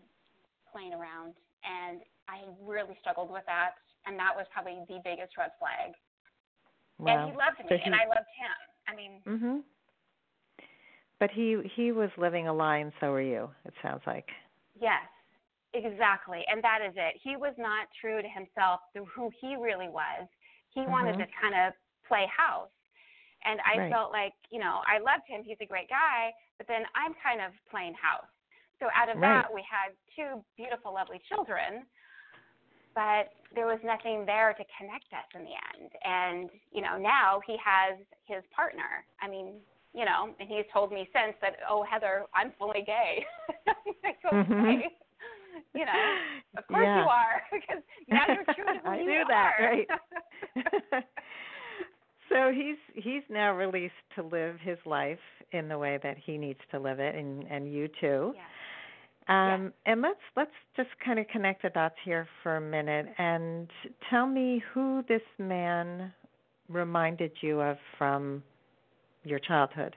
playing 0.72 0.94
around 0.94 1.34
and 1.66 2.02
i 2.30 2.46
really 2.62 2.94
struggled 3.02 3.30
with 3.34 3.46
that 3.50 3.78
and 4.06 4.18
that 4.20 4.36
was 4.36 4.46
probably 4.54 4.80
the 4.88 5.00
biggest 5.04 5.38
red 5.38 5.52
flag 5.60 5.94
Wow. 6.98 7.12
and 7.26 7.32
he 7.32 7.38
loved 7.38 7.60
me 7.60 7.66
So 7.70 7.78
he- 7.78 7.84
and 7.86 7.96
i 7.96 8.06
loved 8.06 8.30
him 8.38 8.56
i 8.88 8.96
mean 8.96 9.22
Mhm. 9.26 9.64
But 11.20 11.32
he 11.32 11.62
he 11.76 11.92
was 11.94 12.10
living 12.18 12.48
a 12.48 12.54
lie, 12.54 12.78
and 12.84 12.92
so 13.00 13.12
were 13.12 13.22
you. 13.22 13.50
It 13.64 13.74
sounds 13.82 14.02
like. 14.06 14.28
Yes, 14.78 15.08
exactly. 15.74 16.44
And 16.52 16.62
that 16.62 16.80
is 16.86 16.94
it. 16.98 17.16
He 17.24 17.38
was 17.38 17.54
not 17.58 17.88
true 18.02 18.22
to 18.22 18.28
himself, 18.28 18.82
to 18.96 19.06
who 19.06 19.32
he 19.40 19.56
really 19.56 19.88
was. 19.88 20.28
He 20.74 20.82
wanted 20.86 21.16
Mhm. 21.16 21.26
to 21.26 21.28
kind 21.40 21.56
of 21.56 21.74
play 22.04 22.26
house. 22.28 22.70
And 23.44 23.62
I 23.62 23.78
Right. 23.78 23.92
felt 23.92 24.12
like, 24.12 24.34
you 24.50 24.60
know, 24.60 24.84
I 24.86 24.98
loved 24.98 25.26
him. 25.28 25.42
He's 25.44 25.62
a 25.62 25.66
great 25.66 25.88
guy. 25.88 26.34
But 26.58 26.68
then 26.68 26.86
I'm 26.96 27.14
kind 27.16 27.40
of 27.40 27.54
playing 27.66 27.94
house. 27.94 28.28
So 28.80 28.90
out 28.94 29.08
of 29.08 29.18
Right. 29.18 29.44
that, 29.44 29.54
we 29.54 29.62
had 29.62 29.96
two 30.18 30.44
beautiful, 30.58 30.92
lovely 30.92 31.20
children. 31.20 31.88
But 32.96 33.30
there 33.54 33.68
was 33.68 33.80
nothing 33.84 34.26
there 34.26 34.54
to 34.58 34.64
connect 34.80 35.12
us 35.12 35.28
in 35.36 35.44
the 35.44 35.52
end. 35.52 35.92
And, 36.04 36.50
you 36.72 36.82
know, 36.82 36.98
now 36.98 37.42
he 37.46 37.58
has 37.64 37.98
his 38.26 38.42
partner. 38.56 39.04
I 39.22 39.28
mean, 39.30 39.56
you 39.94 40.06
know, 40.06 40.34
and 40.40 40.48
he's 40.50 40.66
told 40.74 40.92
me 40.92 41.08
since 41.14 41.36
that, 41.42 41.58
oh, 41.70 41.84
Heather, 41.84 42.24
I'm 42.34 42.52
fully 42.58 42.84
gay. 42.86 43.26
Mhm. 44.32 44.82
You 45.74 45.86
know, 45.86 46.18
of 46.58 46.68
course 46.68 46.84
Yeah. 46.84 47.04
you 47.04 47.10
are, 47.10 47.42
because 47.52 47.84
now 48.08 48.26
you're 48.28 48.44
true 48.56 48.66
to 48.66 48.80
who 48.84 48.90
I 48.90 48.98
you 48.98 49.06
knew 49.06 49.24
that, 49.28 49.52
right. 49.60 49.88
so 52.30 52.52
he's 52.52 52.78
he's 53.04 53.24
now 53.30 53.54
released 53.54 53.94
to 54.16 54.24
live 54.24 54.58
his 54.62 54.78
life 54.86 55.20
in 55.52 55.68
the 55.68 55.78
way 55.78 56.00
that 56.02 56.18
he 56.18 56.38
needs 56.38 56.60
to 56.72 56.80
live 56.80 57.00
it, 57.00 57.16
and 57.16 57.46
and 57.50 57.72
you 57.72 57.88
too. 58.00 58.34
yes. 58.36 58.44
Um, 59.28 59.74
And 59.86 60.02
let's 60.02 60.20
let's 60.36 60.52
just 60.76 60.90
kind 61.04 61.18
of 61.18 61.28
connect 61.30 61.64
the 61.64 61.70
dots 61.70 61.96
here 62.04 62.28
for 62.44 62.58
a 62.58 62.62
minute, 62.62 63.08
and 63.18 63.70
tell 64.10 64.28
me 64.28 64.64
who 64.74 65.04
this 65.08 65.24
man 65.40 66.14
reminded 66.70 67.32
you 67.42 67.60
of 67.62 67.78
from 67.98 68.44
your 69.24 69.40
childhood. 69.40 69.96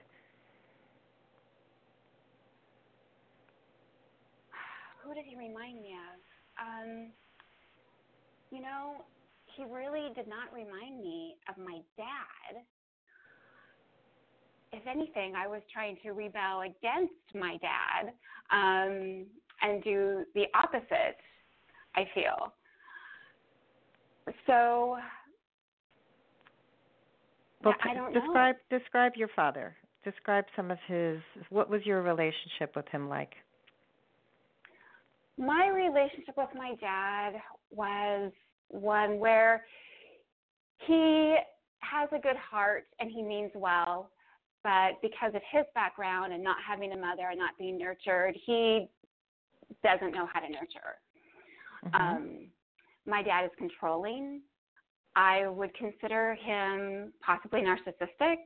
Who 5.03 5.13
did 5.13 5.25
he 5.25 5.35
remind 5.35 5.81
me 5.81 5.93
of? 5.93 6.19
Um, 6.65 7.11
you 8.51 8.61
know, 8.61 9.05
he 9.55 9.63
really 9.63 10.09
did 10.15 10.27
not 10.27 10.51
remind 10.53 11.01
me 11.01 11.35
of 11.49 11.57
my 11.57 11.79
dad. 11.97 12.63
If 14.71 14.85
anything, 14.87 15.33
I 15.35 15.47
was 15.47 15.61
trying 15.73 15.97
to 16.03 16.11
rebel 16.11 16.61
against 16.61 17.13
my 17.33 17.57
dad 17.57 18.13
um, 18.51 19.25
and 19.61 19.83
do 19.83 20.25
the 20.35 20.43
opposite, 20.53 21.17
I 21.95 22.05
feel. 22.13 22.53
So, 24.45 24.97
Well, 27.63 27.73
I 27.83 27.93
don't 27.93 28.13
describe 28.13 28.55
know. 28.69 28.77
describe 28.77 29.13
your 29.15 29.29
father. 29.35 29.75
Describe 30.03 30.45
some 30.55 30.71
of 30.71 30.77
his. 30.87 31.19
What 31.49 31.69
was 31.69 31.81
your 31.85 32.01
relationship 32.01 32.75
with 32.75 32.87
him 32.89 33.09
like? 33.09 33.33
My 35.37 35.67
relationship 35.67 36.37
with 36.37 36.49
my 36.53 36.75
dad 36.79 37.33
was 37.71 38.31
one 38.67 39.19
where 39.19 39.65
he 40.85 41.35
has 41.79 42.09
a 42.11 42.19
good 42.19 42.35
heart 42.37 42.85
and 42.99 43.09
he 43.09 43.23
means 43.23 43.51
well, 43.55 44.09
but 44.63 45.01
because 45.01 45.33
of 45.35 45.41
his 45.51 45.65
background 45.73 46.33
and 46.33 46.43
not 46.43 46.57
having 46.65 46.91
a 46.91 46.97
mother 46.97 47.29
and 47.29 47.39
not 47.39 47.57
being 47.57 47.77
nurtured, 47.77 48.35
he 48.45 48.87
doesn't 49.83 50.13
know 50.13 50.25
how 50.25 50.39
to 50.39 50.49
nurture. 50.49 50.99
Mhm. 51.85 51.95
Um, 51.95 52.51
my 53.05 53.21
dad 53.23 53.45
is 53.45 53.51
controlling. 53.57 54.41
I 55.15 55.47
would 55.47 55.73
consider 55.73 56.35
him 56.35 57.13
possibly 57.21 57.61
narcissistic. 57.61 58.37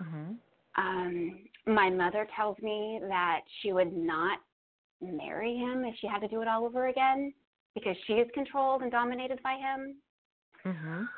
Mhm. 0.00 0.38
Um, 0.76 1.48
my 1.66 1.90
mother 1.90 2.26
tells 2.36 2.58
me 2.60 3.00
that 3.02 3.42
she 3.60 3.72
would 3.72 3.92
not 3.92 4.40
marry 5.00 5.56
him 5.56 5.84
if 5.84 5.96
she 5.96 6.06
had 6.06 6.20
to 6.20 6.28
do 6.28 6.42
it 6.42 6.48
all 6.48 6.64
over 6.64 6.88
again 6.88 7.32
because 7.74 7.96
she 8.06 8.14
is 8.14 8.30
controlled 8.32 8.82
and 8.82 8.90
dominated 8.90 9.42
by 9.42 9.56
him. 9.56 10.00
Mhm. 10.64 11.08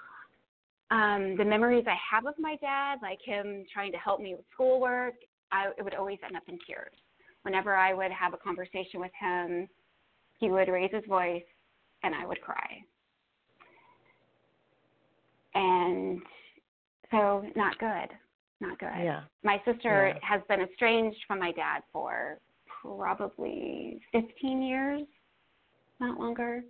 Um, 0.90 1.36
the 1.36 1.44
memories 1.44 1.84
I 1.86 1.96
have 2.10 2.26
of 2.26 2.34
my 2.38 2.56
dad, 2.60 2.98
like 3.02 3.18
him 3.22 3.64
trying 3.72 3.92
to 3.92 3.98
help 3.98 4.20
me 4.20 4.34
with 4.34 4.44
schoolwork, 4.52 5.14
I 5.52 5.66
it 5.76 5.82
would 5.82 5.94
always 5.94 6.18
end 6.24 6.36
up 6.36 6.44
in 6.48 6.58
tears. 6.66 6.94
Whenever 7.42 7.74
I 7.74 7.92
would 7.92 8.10
have 8.10 8.32
a 8.32 8.38
conversation 8.38 9.00
with 9.00 9.12
him, 9.20 9.68
he 10.38 10.50
would 10.50 10.68
raise 10.68 10.90
his 10.92 11.04
voice 11.06 11.42
and 12.02 12.14
I 12.14 12.26
would 12.26 12.40
cry. 12.40 12.82
And 15.54 16.20
so 17.10 17.44
not 17.56 17.78
good. 17.78 18.08
Not 18.60 18.78
good. 18.78 18.88
Yeah. 19.02 19.22
My 19.42 19.62
sister 19.64 20.08
Yeah. 20.08 20.18
has 20.22 20.42
been 20.48 20.60
estranged 20.60 21.18
from 21.26 21.38
my 21.38 21.52
dad 21.52 21.82
for 21.92 22.38
probably 22.66 24.00
15 24.12 24.62
years, 24.62 25.02
not 26.00 26.18
longer. 26.18 26.64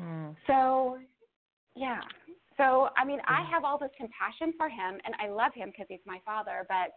Mm. 0.00 0.36
So, 0.46 0.98
yeah. 1.74 2.00
So, 2.56 2.88
I 2.96 3.04
mean, 3.04 3.20
I 3.26 3.44
have 3.50 3.64
all 3.64 3.78
this 3.78 3.90
compassion 3.96 4.54
for 4.56 4.68
him 4.68 4.98
and 5.04 5.14
I 5.20 5.28
love 5.28 5.52
him 5.54 5.70
because 5.70 5.86
he's 5.88 6.00
my 6.06 6.20
father, 6.24 6.66
but 6.68 6.92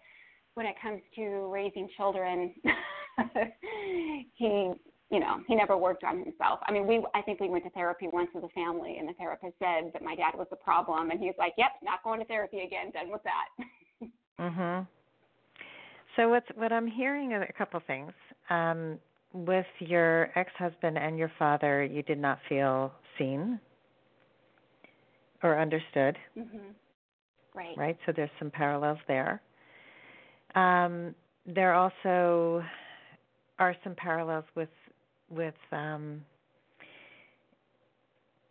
when 0.56 0.66
it 0.66 0.76
comes 0.82 1.02
to 1.16 1.50
raising 1.52 1.88
children, 1.96 2.54
he, 4.36 4.72
you 5.12 5.20
know, 5.20 5.42
he 5.48 5.56
never 5.56 5.78
worked 5.78 6.04
on 6.04 6.24
himself. 6.24 6.60
I 6.68 6.72
mean, 6.72 6.88
we 6.88 7.06
I 7.14 7.22
think 7.22 7.40
we 7.40 7.50
went 7.50 7.64
to 7.66 7.70
therapy 7.72 8.08
once 8.12 8.30
as 8.36 8.44
a 8.44 8.50
family 8.50 8.98
and 8.98 9.08
the 9.08 9.14
therapist 9.14 9.54
said 9.60 9.92
that 9.94 10.02
my 10.02 10.16
dad 10.16 10.32
was 10.36 10.48
the 10.50 10.56
problem 10.56 11.12
and 11.12 11.20
he's 11.20 11.36
like, 11.38 11.54
"Yep, 11.58 11.72
not 11.84 12.04
going 12.04 12.20
to 12.20 12.26
therapy 12.26 12.62
again, 12.62 12.92
done 12.92 13.12
with 13.12 13.22
that." 13.24 13.48
Mhm. 14.40 14.86
So 16.16 16.30
what's 16.30 16.48
what 16.56 16.72
I'm 16.74 16.88
hearing 16.88 17.34
are 17.34 17.44
a 17.44 17.54
couple 17.54 17.80
things. 17.88 18.12
Um, 18.50 19.00
with 19.34 19.66
your 19.80 20.30
ex-husband 20.36 20.98
and 20.98 21.18
your 21.18 21.32
father, 21.38 21.84
you 21.84 22.04
did 22.04 22.18
not 22.18 22.40
feel 22.48 22.94
seen 23.18 23.60
or 25.44 25.60
understood, 25.60 26.18
mhm. 26.38 26.74
Right. 27.54 27.78
right? 27.78 27.98
So 28.06 28.12
there's 28.16 28.30
some 28.40 28.52
parallels 28.52 29.00
there. 29.08 29.42
Um, 30.56 31.16
there 31.46 31.74
also 31.74 32.64
are 33.60 33.76
some 33.84 33.96
parallels 33.96 34.46
with 34.56 34.70
with 35.30 35.56
um, 35.72 36.22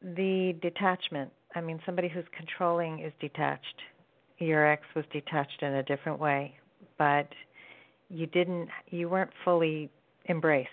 the 0.02 0.54
detachment. 0.60 1.30
I 1.54 1.60
mean, 1.60 1.80
somebody 1.86 2.08
who's 2.08 2.24
controlling 2.36 3.00
is 3.00 3.12
detached. 3.20 3.82
Your 4.38 4.70
ex 4.70 4.82
was 4.94 5.04
detached 5.12 5.62
in 5.62 5.74
a 5.74 5.82
different 5.82 6.18
way, 6.18 6.54
but 6.98 7.28
you 8.08 8.26
didn't 8.26 8.68
you 8.90 9.08
weren't 9.08 9.30
fully 9.44 9.90
embraced. 10.28 10.70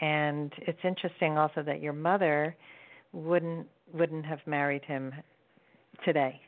And 0.00 0.52
it's 0.58 0.78
interesting 0.84 1.36
also 1.36 1.62
that 1.62 1.80
your 1.80 1.92
mother 1.92 2.56
wouldn't 3.12 3.66
wouldn't 3.92 4.24
have 4.24 4.40
married 4.46 4.84
him 4.84 5.12
today. 6.04 6.40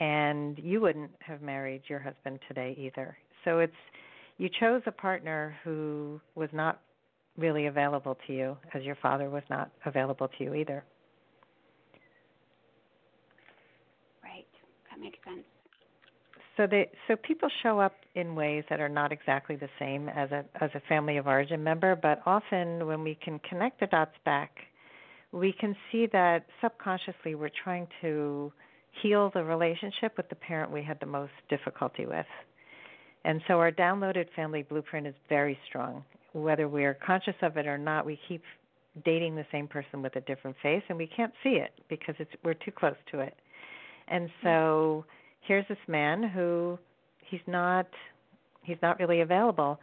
And 0.00 0.58
you 0.58 0.80
wouldn't 0.80 1.12
have 1.20 1.40
married 1.40 1.82
your 1.88 2.00
husband 2.00 2.40
today 2.48 2.76
either. 2.78 3.16
So 3.44 3.60
it's 3.60 3.72
you 4.38 4.48
chose 4.60 4.82
a 4.86 4.92
partner 4.92 5.56
who 5.62 6.20
was 6.34 6.48
not 6.52 6.80
really 7.36 7.66
available 7.66 8.16
to 8.26 8.32
you 8.32 8.56
as 8.74 8.82
your 8.82 8.96
father 8.96 9.30
was 9.30 9.42
not 9.50 9.70
available 9.86 10.28
to 10.38 10.44
you 10.44 10.54
either. 10.54 10.84
Right. 14.22 14.46
That 14.90 15.00
makes 15.00 15.18
sense. 15.24 15.44
So 16.56 16.66
they 16.68 16.88
so 17.08 17.16
people 17.16 17.48
show 17.62 17.80
up 17.80 17.94
in 18.14 18.36
ways 18.36 18.62
that 18.70 18.80
are 18.80 18.88
not 18.88 19.10
exactly 19.10 19.56
the 19.56 19.68
same 19.78 20.08
as 20.08 20.30
a 20.30 20.44
as 20.60 20.70
a 20.74 20.80
family 20.88 21.16
of 21.16 21.26
origin 21.26 21.62
member, 21.62 21.96
but 21.96 22.22
often 22.26 22.86
when 22.86 23.02
we 23.02 23.16
can 23.16 23.40
connect 23.40 23.80
the 23.80 23.86
dots 23.86 24.14
back, 24.24 24.52
we 25.32 25.52
can 25.52 25.74
see 25.90 26.06
that 26.12 26.46
subconsciously 26.62 27.34
we're 27.34 27.50
trying 27.64 27.88
to 28.02 28.52
heal 29.02 29.30
the 29.34 29.44
relationship 29.44 30.16
with 30.16 30.28
the 30.28 30.34
parent 30.34 30.70
we 30.70 30.82
had 30.82 30.98
the 31.00 31.06
most 31.06 31.32
difficulty 31.48 32.06
with. 32.06 32.26
And 33.24 33.40
so 33.48 33.54
our 33.54 33.72
downloaded 33.72 34.26
family 34.36 34.62
blueprint 34.62 35.06
is 35.06 35.14
very 35.28 35.58
strong. 35.68 36.04
Whether 36.32 36.68
we're 36.68 36.94
conscious 36.94 37.34
of 37.42 37.56
it 37.56 37.66
or 37.66 37.78
not, 37.78 38.04
we 38.04 38.18
keep 38.28 38.42
dating 39.04 39.34
the 39.34 39.46
same 39.50 39.66
person 39.66 40.02
with 40.02 40.14
a 40.16 40.20
different 40.20 40.56
face 40.62 40.82
and 40.88 40.96
we 40.96 41.06
can't 41.06 41.32
see 41.42 41.56
it 41.60 41.72
because 41.88 42.14
it's 42.18 42.30
we're 42.44 42.54
too 42.54 42.70
close 42.70 42.96
to 43.10 43.20
it. 43.20 43.34
And 44.08 44.28
hmm. 44.40 44.46
so 44.46 45.04
here's 45.40 45.66
this 45.68 45.78
man 45.88 46.22
who 46.22 46.78
he's 47.30 47.40
not 47.46 47.86
he's 48.62 48.78
not 48.82 48.98
really 48.98 49.20
available. 49.20 49.78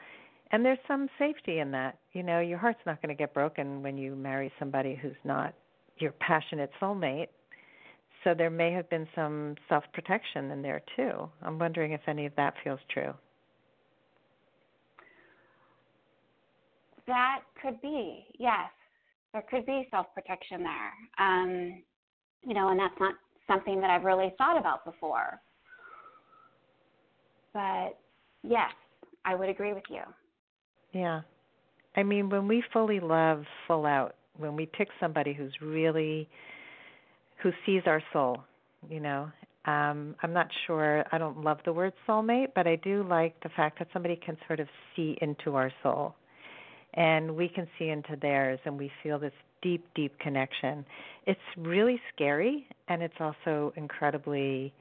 And 0.51 0.65
there's 0.65 0.79
some 0.87 1.07
safety 1.17 1.59
in 1.59 1.71
that. 1.71 1.97
You 2.13 2.23
know, 2.23 2.39
your 2.39 2.57
heart's 2.57 2.79
not 2.85 3.01
going 3.01 3.15
to 3.15 3.19
get 3.19 3.33
broken 3.33 3.81
when 3.81 3.97
you 3.97 4.15
marry 4.15 4.51
somebody 4.59 4.99
who's 5.01 5.15
not 5.23 5.53
your 5.97 6.11
passionate 6.11 6.71
soulmate. 6.81 7.27
So 8.23 8.33
there 8.35 8.49
may 8.49 8.71
have 8.71 8.89
been 8.89 9.07
some 9.15 9.55
self 9.67 9.83
protection 9.93 10.51
in 10.51 10.61
there 10.61 10.81
too. 10.95 11.29
I'm 11.41 11.57
wondering 11.57 11.93
if 11.93 12.01
any 12.07 12.25
of 12.25 12.35
that 12.35 12.53
feels 12.63 12.79
true. 12.93 13.13
That 17.07 17.39
could 17.61 17.81
be, 17.81 18.25
yes. 18.37 18.69
There 19.33 19.43
could 19.49 19.65
be 19.65 19.87
self 19.91 20.07
protection 20.13 20.63
there. 20.63 21.25
Um, 21.25 21.83
you 22.43 22.53
know, 22.53 22.69
and 22.69 22.79
that's 22.79 22.99
not 22.99 23.15
something 23.47 23.81
that 23.81 23.89
I've 23.89 24.03
really 24.03 24.33
thought 24.37 24.57
about 24.57 24.85
before. 24.85 25.39
But 27.53 27.97
yes, 28.43 28.71
I 29.25 29.35
would 29.35 29.49
agree 29.49 29.73
with 29.73 29.83
you. 29.89 30.01
Yeah. 30.93 31.21
I 31.95 32.03
mean, 32.03 32.29
when 32.29 32.47
we 32.47 32.63
fully 32.71 32.99
love 32.99 33.43
full 33.67 33.85
out, 33.85 34.15
when 34.37 34.55
we 34.55 34.65
pick 34.65 34.87
somebody 34.99 35.33
who's 35.33 35.53
really 35.61 36.29
who 37.41 37.51
sees 37.65 37.83
our 37.85 38.01
soul, 38.13 38.43
you 38.89 38.99
know. 38.99 39.31
Um 39.65 40.15
I'm 40.23 40.33
not 40.33 40.47
sure 40.65 41.05
I 41.11 41.17
don't 41.17 41.43
love 41.43 41.59
the 41.65 41.73
word 41.73 41.93
soulmate, 42.07 42.49
but 42.55 42.67
I 42.67 42.77
do 42.77 43.03
like 43.07 43.41
the 43.43 43.49
fact 43.49 43.79
that 43.79 43.87
somebody 43.93 44.15
can 44.15 44.37
sort 44.47 44.59
of 44.59 44.67
see 44.95 45.17
into 45.21 45.55
our 45.55 45.71
soul. 45.83 46.15
And 46.93 47.35
we 47.35 47.47
can 47.47 47.67
see 47.77 47.89
into 47.89 48.17
theirs 48.21 48.59
and 48.65 48.77
we 48.77 48.91
feel 49.03 49.19
this 49.19 49.33
deep 49.61 49.85
deep 49.95 50.17
connection. 50.19 50.85
It's 51.25 51.39
really 51.57 52.01
scary 52.13 52.67
and 52.87 53.01
it's 53.03 53.19
also 53.19 53.73
incredibly 53.75 54.73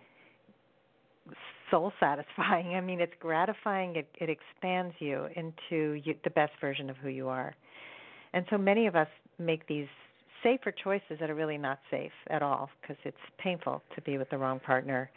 soul 1.71 1.93
satisfying. 2.01 2.75
I 2.75 2.81
mean, 2.81 3.01
it's 3.01 3.13
gratifying. 3.21 3.97
It, 3.97 4.09
it 4.21 4.29
expands 4.29 4.95
you 4.99 5.29
into 5.37 5.95
you, 6.05 6.15
the 6.25 6.31
best 6.31 6.53
version 6.61 6.91
of 6.91 6.97
who 6.97 7.09
you 7.09 7.29
are. 7.29 7.55
And 8.33 8.45
so 8.51 8.59
many 8.59 8.87
of 8.87 8.97
us 8.97 9.09
make 9.39 9.67
these 9.67 9.89
safer 10.43 10.73
choices 10.73 11.19
that 11.21 11.31
are 11.31 11.35
really 11.35 11.59
not 11.59 11.79
safe 11.91 12.13
at 12.29 12.43
all 12.43 12.71
because 12.81 12.97
it's 13.05 13.17
painful 13.39 13.83
to 13.95 14.01
be 14.03 14.19
with 14.19 14.31
the 14.31 14.39
wrong 14.39 14.61
partner. 14.61 15.11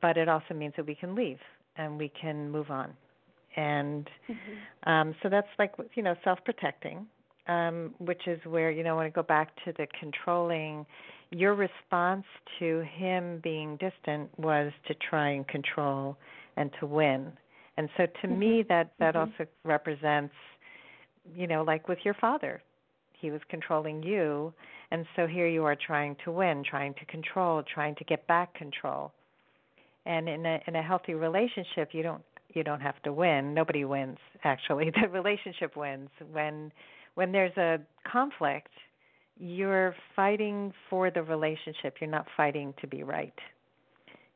But 0.00 0.16
it 0.16 0.28
also 0.28 0.54
means 0.54 0.74
that 0.76 0.86
we 0.86 0.94
can 0.94 1.14
leave 1.14 1.38
and 1.76 1.98
we 1.98 2.10
can 2.20 2.50
move 2.50 2.70
on. 2.70 2.92
And 3.56 4.08
mm-hmm. 4.28 4.90
um, 4.90 5.14
so 5.22 5.28
that's 5.28 5.48
like 5.58 5.72
you 5.94 6.02
know 6.02 6.14
self-protecting, 6.24 7.06
um, 7.48 7.94
which 7.98 8.26
is 8.26 8.40
where 8.46 8.70
you 8.70 8.82
know 8.82 8.96
when 8.96 9.06
I 9.06 9.10
go 9.10 9.22
back 9.22 9.52
to 9.64 9.72
the 9.76 9.86
controlling 9.98 10.86
your 11.30 11.54
response 11.54 12.24
to 12.58 12.84
him 12.94 13.40
being 13.42 13.76
distant 13.78 14.30
was 14.38 14.70
to 14.86 14.94
try 15.08 15.30
and 15.30 15.46
control 15.48 16.16
and 16.56 16.70
to 16.78 16.86
win. 16.86 17.32
And 17.76 17.88
so 17.96 18.06
to 18.06 18.26
mm-hmm. 18.26 18.38
me 18.38 18.64
that 18.68 18.92
that 18.98 19.14
mm-hmm. 19.14 19.30
also 19.32 19.50
represents 19.64 20.34
you 21.36 21.46
know 21.46 21.62
like 21.62 21.88
with 21.88 21.98
your 22.04 22.14
father. 22.14 22.62
He 23.22 23.30
was 23.30 23.40
controlling 23.48 24.02
you 24.02 24.52
and 24.92 25.06
so 25.16 25.26
here 25.26 25.48
you 25.48 25.64
are 25.64 25.74
trying 25.74 26.16
to 26.22 26.30
win, 26.30 26.62
trying 26.68 26.92
to 26.94 27.06
control, 27.06 27.62
trying 27.62 27.94
to 27.94 28.04
get 28.04 28.26
back 28.26 28.52
control. 28.52 29.10
And 30.04 30.28
in 30.28 30.44
a 30.44 30.60
in 30.66 30.76
a 30.76 30.82
healthy 30.82 31.14
relationship, 31.14 31.88
you 31.92 32.02
don't 32.02 32.22
you 32.52 32.62
don't 32.62 32.82
have 32.82 33.02
to 33.04 33.12
win. 33.12 33.54
Nobody 33.54 33.86
wins 33.86 34.18
actually. 34.44 34.92
The 35.00 35.08
relationship 35.08 35.76
wins 35.76 36.10
when 36.30 36.70
when 37.14 37.32
there's 37.32 37.56
a 37.56 37.78
conflict 38.06 38.68
you're 39.38 39.94
fighting 40.14 40.74
for 40.90 41.10
the 41.10 41.22
relationship. 41.22 41.96
You're 41.98 42.10
not 42.10 42.26
fighting 42.36 42.74
to 42.82 42.86
be 42.86 43.02
right. 43.02 43.38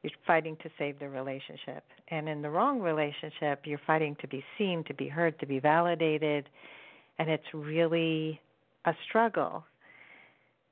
You're 0.02 0.12
fighting 0.26 0.56
to 0.62 0.70
save 0.78 0.98
the 0.98 1.10
relationship. 1.10 1.84
And 2.08 2.30
in 2.30 2.40
the 2.40 2.48
wrong 2.48 2.80
relationship, 2.80 3.60
you're 3.66 3.80
fighting 3.86 4.16
to 4.22 4.26
be 4.26 4.42
seen, 4.56 4.84
to 4.84 4.94
be 4.94 5.06
heard, 5.06 5.38
to 5.40 5.46
be 5.46 5.58
validated, 5.58 6.48
and 7.18 7.28
it's 7.28 7.52
really 7.52 8.40
a 8.86 8.92
struggle. 9.08 9.64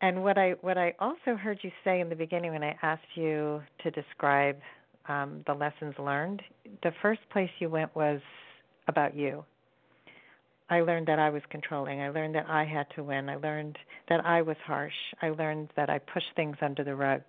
And 0.01 0.23
what 0.23 0.39
I 0.39 0.53
what 0.61 0.79
I 0.79 0.95
also 0.99 1.37
heard 1.37 1.59
you 1.63 1.71
say 1.85 2.01
in 2.01 2.09
the 2.09 2.17
beginning 2.17 2.53
when 2.53 2.63
I 2.63 2.77
asked 2.83 3.03
you 3.15 3.63
to 3.83 3.91
describe 3.91 4.57
um, 5.09 5.43
the 5.47 5.55
lessons 5.55 5.95
learned, 5.99 6.43
the 6.83 6.93
first 7.03 7.21
place 7.31 7.51
you 7.59 7.69
went 7.69 7.95
was 7.95 8.21
about 8.89 9.17
you. 9.17 9.45
I 10.71 10.81
learned 10.81 11.07
that 11.09 11.19
I 11.19 11.29
was 11.29 11.43
controlling. 11.51 12.01
I 12.01 12.09
learned 12.09 12.35
that 12.35 12.47
I 12.49 12.65
had 12.65 12.87
to 12.97 13.03
win. 13.03 13.29
I 13.29 13.37
learned 13.37 13.79
that 14.09 14.25
I 14.25 14.41
was 14.43 14.57
harsh. 14.65 14.95
I 15.21 15.29
learned 15.31 15.69
that 15.77 15.91
I 15.91 15.99
pushed 15.99 16.35
things 16.37 16.57
under 16.63 16.85
the 16.85 16.95
rug. 16.95 17.21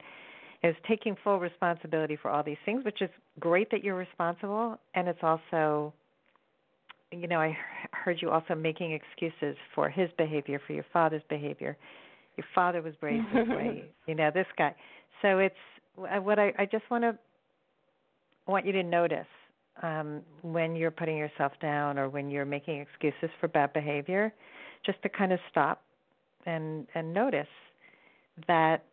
Is 0.63 0.75
taking 0.87 1.15
full 1.23 1.39
responsibility 1.39 2.17
for 2.19 2.31
all 2.31 2.43
these 2.43 2.57
things, 2.65 2.83
which 2.85 3.01
is 3.01 3.09
great 3.39 3.69
that 3.71 3.83
you're 3.83 3.95
responsible, 3.95 4.79
and 4.95 5.07
it's 5.07 5.19
also, 5.21 5.93
you 7.11 7.27
know, 7.27 7.39
I 7.39 7.55
heard 8.05 8.21
you 8.21 8.29
also 8.29 8.53
making 8.53 8.91
excuses 8.91 9.57
for 9.73 9.89
his 9.89 10.09
behavior, 10.15 10.61
for 10.67 10.73
your 10.73 10.85
father's 10.93 11.23
behavior. 11.27 11.75
Your 12.37 12.45
father 12.53 12.83
was 12.83 12.93
raised 13.01 13.25
this 13.33 13.47
way, 13.47 13.85
you 14.07 14.13
know, 14.13 14.29
this 14.31 14.45
guy. 14.57 14.75
So 15.23 15.39
it's 15.39 15.55
what 15.95 16.37
I 16.37 16.53
I 16.59 16.65
just 16.65 16.83
want 16.91 17.03
to 17.03 17.17
want 18.45 18.65
you 18.65 18.73
to 18.73 18.83
notice 18.83 19.25
um, 19.81 20.21
when 20.43 20.75
you're 20.75 20.91
putting 20.91 21.17
yourself 21.17 21.53
down 21.59 21.97
or 21.97 22.07
when 22.07 22.29
you're 22.29 22.45
making 22.45 22.79
excuses 22.79 23.29
for 23.39 23.47
bad 23.47 23.73
behavior, 23.73 24.31
just 24.85 25.01
to 25.01 25.09
kind 25.09 25.33
of 25.33 25.39
stop 25.49 25.81
and 26.45 26.85
and 26.93 27.11
notice 27.11 27.47
that 28.47 28.83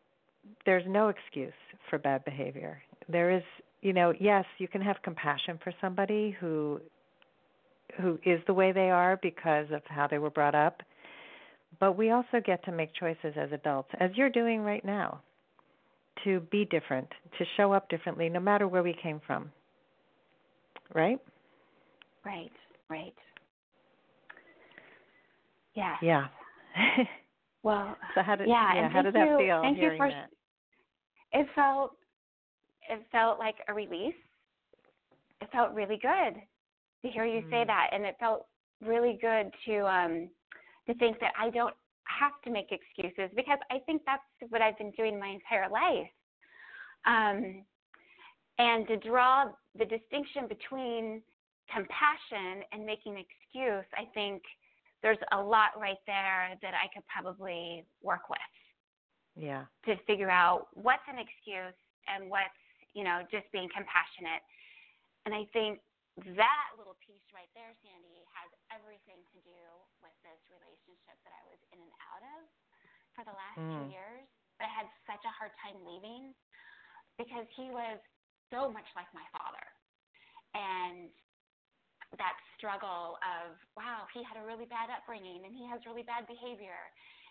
there's 0.64 0.84
no 0.88 1.08
excuse 1.08 1.52
for 1.90 1.98
bad 1.98 2.24
behavior. 2.24 2.80
There 3.08 3.30
is, 3.30 3.42
you 3.82 3.92
know, 3.92 4.14
yes, 4.18 4.46
you 4.56 4.68
can 4.68 4.80
have 4.80 4.96
compassion 5.02 5.58
for 5.62 5.72
somebody 5.82 6.34
who 6.40 6.80
who 8.00 8.18
is 8.24 8.40
the 8.46 8.54
way 8.54 8.72
they 8.72 8.90
are 8.90 9.18
because 9.22 9.66
of 9.72 9.82
how 9.86 10.06
they 10.06 10.18
were 10.18 10.30
brought 10.30 10.54
up. 10.54 10.82
But 11.80 11.96
we 11.96 12.10
also 12.10 12.40
get 12.44 12.64
to 12.64 12.72
make 12.72 12.94
choices 12.94 13.34
as 13.36 13.50
adults, 13.52 13.90
as 13.98 14.10
you're 14.14 14.30
doing 14.30 14.62
right 14.62 14.84
now, 14.84 15.20
to 16.24 16.40
be 16.50 16.64
different, 16.66 17.08
to 17.38 17.44
show 17.56 17.72
up 17.72 17.88
differently, 17.88 18.28
no 18.28 18.40
matter 18.40 18.68
where 18.68 18.82
we 18.82 18.94
came 19.02 19.20
from 19.26 19.50
right? 20.94 21.18
Right, 22.24 22.50
right. 22.88 23.14
Yeah. 25.74 25.96
Yeah. 26.02 26.26
well, 27.62 27.96
so 28.14 28.22
how 28.22 28.36
did 28.36 28.48
yeah, 28.48 28.74
yeah 28.74 28.88
how 28.88 29.02
did 29.02 29.14
that 29.14 29.28
you, 29.28 29.38
feel 29.38 29.62
thank 29.62 29.78
hearing 29.78 29.92
you 29.92 29.98
for, 29.98 30.10
that? 30.10 30.30
It 31.32 31.46
felt 31.54 31.96
it 32.90 33.00
felt 33.10 33.38
like 33.38 33.56
a 33.68 33.74
release. 33.74 34.14
It 35.40 35.48
felt 35.50 35.72
really 35.74 35.98
good 36.00 36.40
to 37.02 37.08
hear 37.08 37.24
you 37.24 37.42
mm. 37.42 37.50
say 37.50 37.64
that 37.66 37.90
and 37.92 38.04
it 38.04 38.16
felt 38.18 38.46
really 38.84 39.18
good 39.20 39.50
to 39.66 39.86
um 39.86 40.28
to 40.86 40.94
think 40.94 41.18
that 41.20 41.32
I 41.38 41.50
don't 41.50 41.74
have 42.04 42.32
to 42.44 42.50
make 42.50 42.72
excuses 42.72 43.30
because 43.36 43.58
I 43.70 43.78
think 43.86 44.02
that's 44.04 44.22
what 44.50 44.60
I've 44.60 44.76
been 44.78 44.90
doing 44.92 45.18
my 45.18 45.28
entire 45.28 45.68
life. 45.70 46.10
Um 47.06 47.64
and 48.58 48.86
to 48.88 48.96
draw 48.96 49.46
the 49.78 49.84
distinction 49.84 50.46
between 50.48 51.22
compassion 51.72 52.62
and 52.72 52.84
making 52.84 53.14
an 53.14 53.24
excuse, 53.24 53.86
I 53.96 54.04
think 54.14 54.42
there's 55.02 55.18
a 55.32 55.40
lot 55.40 55.70
right 55.78 55.98
there 56.06 56.58
that 56.60 56.74
I 56.74 56.86
could 56.94 57.02
probably 57.08 57.84
work 58.02 58.28
with. 58.28 58.38
Yeah. 59.34 59.64
To 59.86 59.96
figure 60.06 60.30
out 60.30 60.68
what's 60.74 61.02
an 61.08 61.18
excuse 61.18 61.74
and 62.06 62.30
what's, 62.30 62.60
you 62.94 63.04
know, 63.04 63.22
just 63.30 63.50
being 63.52 63.68
compassionate. 63.74 64.42
And 65.24 65.34
I 65.34 65.46
think 65.52 65.80
that 66.20 66.68
little 66.76 66.96
piece 67.00 67.24
right 67.32 67.48
there, 67.56 67.72
Sandy, 67.80 68.20
has 68.36 68.50
everything 68.68 69.24
to 69.32 69.38
do 69.40 69.62
with 70.04 70.12
this 70.20 70.40
relationship 70.52 71.16
that 71.24 71.32
I 71.32 71.42
was 71.48 71.60
in 71.72 71.80
and 71.80 71.94
out 72.12 72.24
of 72.36 72.42
for 73.16 73.24
the 73.24 73.32
last 73.32 73.56
mm. 73.56 73.72
two 73.72 73.84
years. 73.88 74.28
But 74.60 74.68
I 74.68 74.72
had 74.72 74.88
such 75.08 75.24
a 75.24 75.32
hard 75.32 75.56
time 75.64 75.80
leaving 75.88 76.36
because 77.16 77.48
he 77.56 77.72
was 77.72 77.96
so 78.52 78.68
much 78.68 78.84
like 78.92 79.08
my 79.16 79.24
father. 79.32 79.64
And 80.52 81.08
that 82.20 82.36
struggle 82.60 83.16
of, 83.24 83.56
wow, 83.72 84.04
he 84.12 84.20
had 84.20 84.36
a 84.36 84.44
really 84.44 84.68
bad 84.68 84.92
upbringing 84.92 85.48
and 85.48 85.56
he 85.56 85.64
has 85.72 85.80
really 85.88 86.04
bad 86.04 86.28
behavior. 86.28 86.76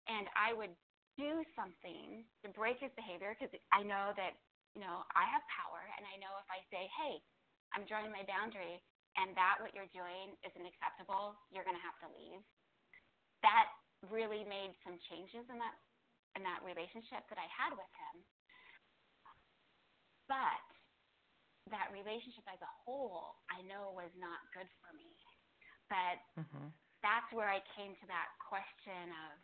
And 0.09 0.25
I 0.33 0.57
would 0.57 0.73
do 1.21 1.45
something 1.53 2.25
to 2.41 2.49
break 2.57 2.81
his 2.81 2.89
behavior 2.97 3.37
because 3.37 3.53
I 3.69 3.85
know 3.85 4.17
that, 4.17 4.33
you 4.73 4.81
know, 4.81 5.05
I 5.13 5.29
have 5.29 5.45
power. 5.53 5.85
And 6.01 6.03
I 6.09 6.17
know 6.17 6.33
if 6.41 6.49
I 6.49 6.65
say, 6.73 6.89
hey, 6.97 7.21
I'm 7.75 7.87
drawing 7.87 8.11
my 8.11 8.27
boundary 8.27 8.83
and 9.19 9.35
that 9.35 9.59
what 9.59 9.75
you're 9.75 9.91
doing 9.91 10.35
isn't 10.43 10.67
acceptable, 10.67 11.35
you're 11.51 11.67
going 11.67 11.75
to 11.75 11.87
have 11.87 11.99
to 12.07 12.09
leave. 12.15 12.39
That 13.43 13.67
really 14.09 14.47
made 14.47 14.73
some 14.81 14.97
changes 15.11 15.45
in 15.51 15.57
that 15.59 15.75
in 16.39 16.47
that 16.47 16.63
relationship 16.63 17.27
that 17.27 17.35
I 17.35 17.47
had 17.51 17.75
with 17.75 17.91
him. 17.91 18.15
But 20.31 20.63
that 21.75 21.91
relationship 21.91 22.47
as 22.47 22.61
a 22.63 22.71
whole, 22.83 23.35
I 23.51 23.59
know 23.67 23.91
was 23.91 24.11
not 24.15 24.39
good 24.55 24.67
for 24.79 24.95
me. 24.95 25.11
But 25.91 26.17
mm-hmm. 26.39 26.71
that's 27.03 27.27
where 27.35 27.51
I 27.51 27.59
came 27.75 27.91
to 27.99 28.07
that 28.07 28.31
question 28.39 29.11
of, 29.27 29.35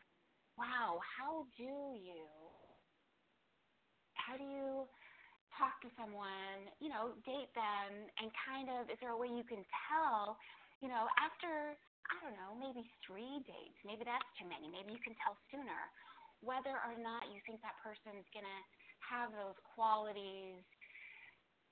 wow, 0.56 1.04
how 1.04 1.44
do 1.60 2.00
you, 2.00 2.24
how 4.16 4.40
do 4.40 4.48
you 4.48 4.88
talk 5.56 5.80
to 5.86 5.90
someone, 5.96 6.68
you 6.84 6.92
know, 6.92 7.16
date 7.24 7.52
them, 7.56 7.92
and 8.20 8.28
kind 8.44 8.68
of, 8.74 8.92
is 8.92 9.00
there 9.00 9.16
a 9.16 9.20
way 9.20 9.32
you 9.32 9.46
can 9.48 9.64
tell, 9.88 10.36
you 10.84 10.92
know, 10.92 11.08
after, 11.18 11.74
I 12.12 12.16
don't 12.20 12.36
know, 12.36 12.56
maybe 12.58 12.84
three 13.06 13.42
dates, 13.48 13.80
maybe 13.88 14.04
that's 14.04 14.28
too 14.36 14.48
many, 14.48 14.68
maybe 14.68 14.92
you 14.94 15.04
can 15.04 15.16
tell 15.24 15.38
sooner 15.50 15.90
whether 16.42 16.78
or 16.86 16.94
not 17.00 17.26
you 17.34 17.42
think 17.50 17.62
that 17.66 17.74
person's 17.82 18.28
going 18.30 18.46
to 18.46 18.60
have 19.02 19.34
those 19.34 19.58
qualities 19.74 20.62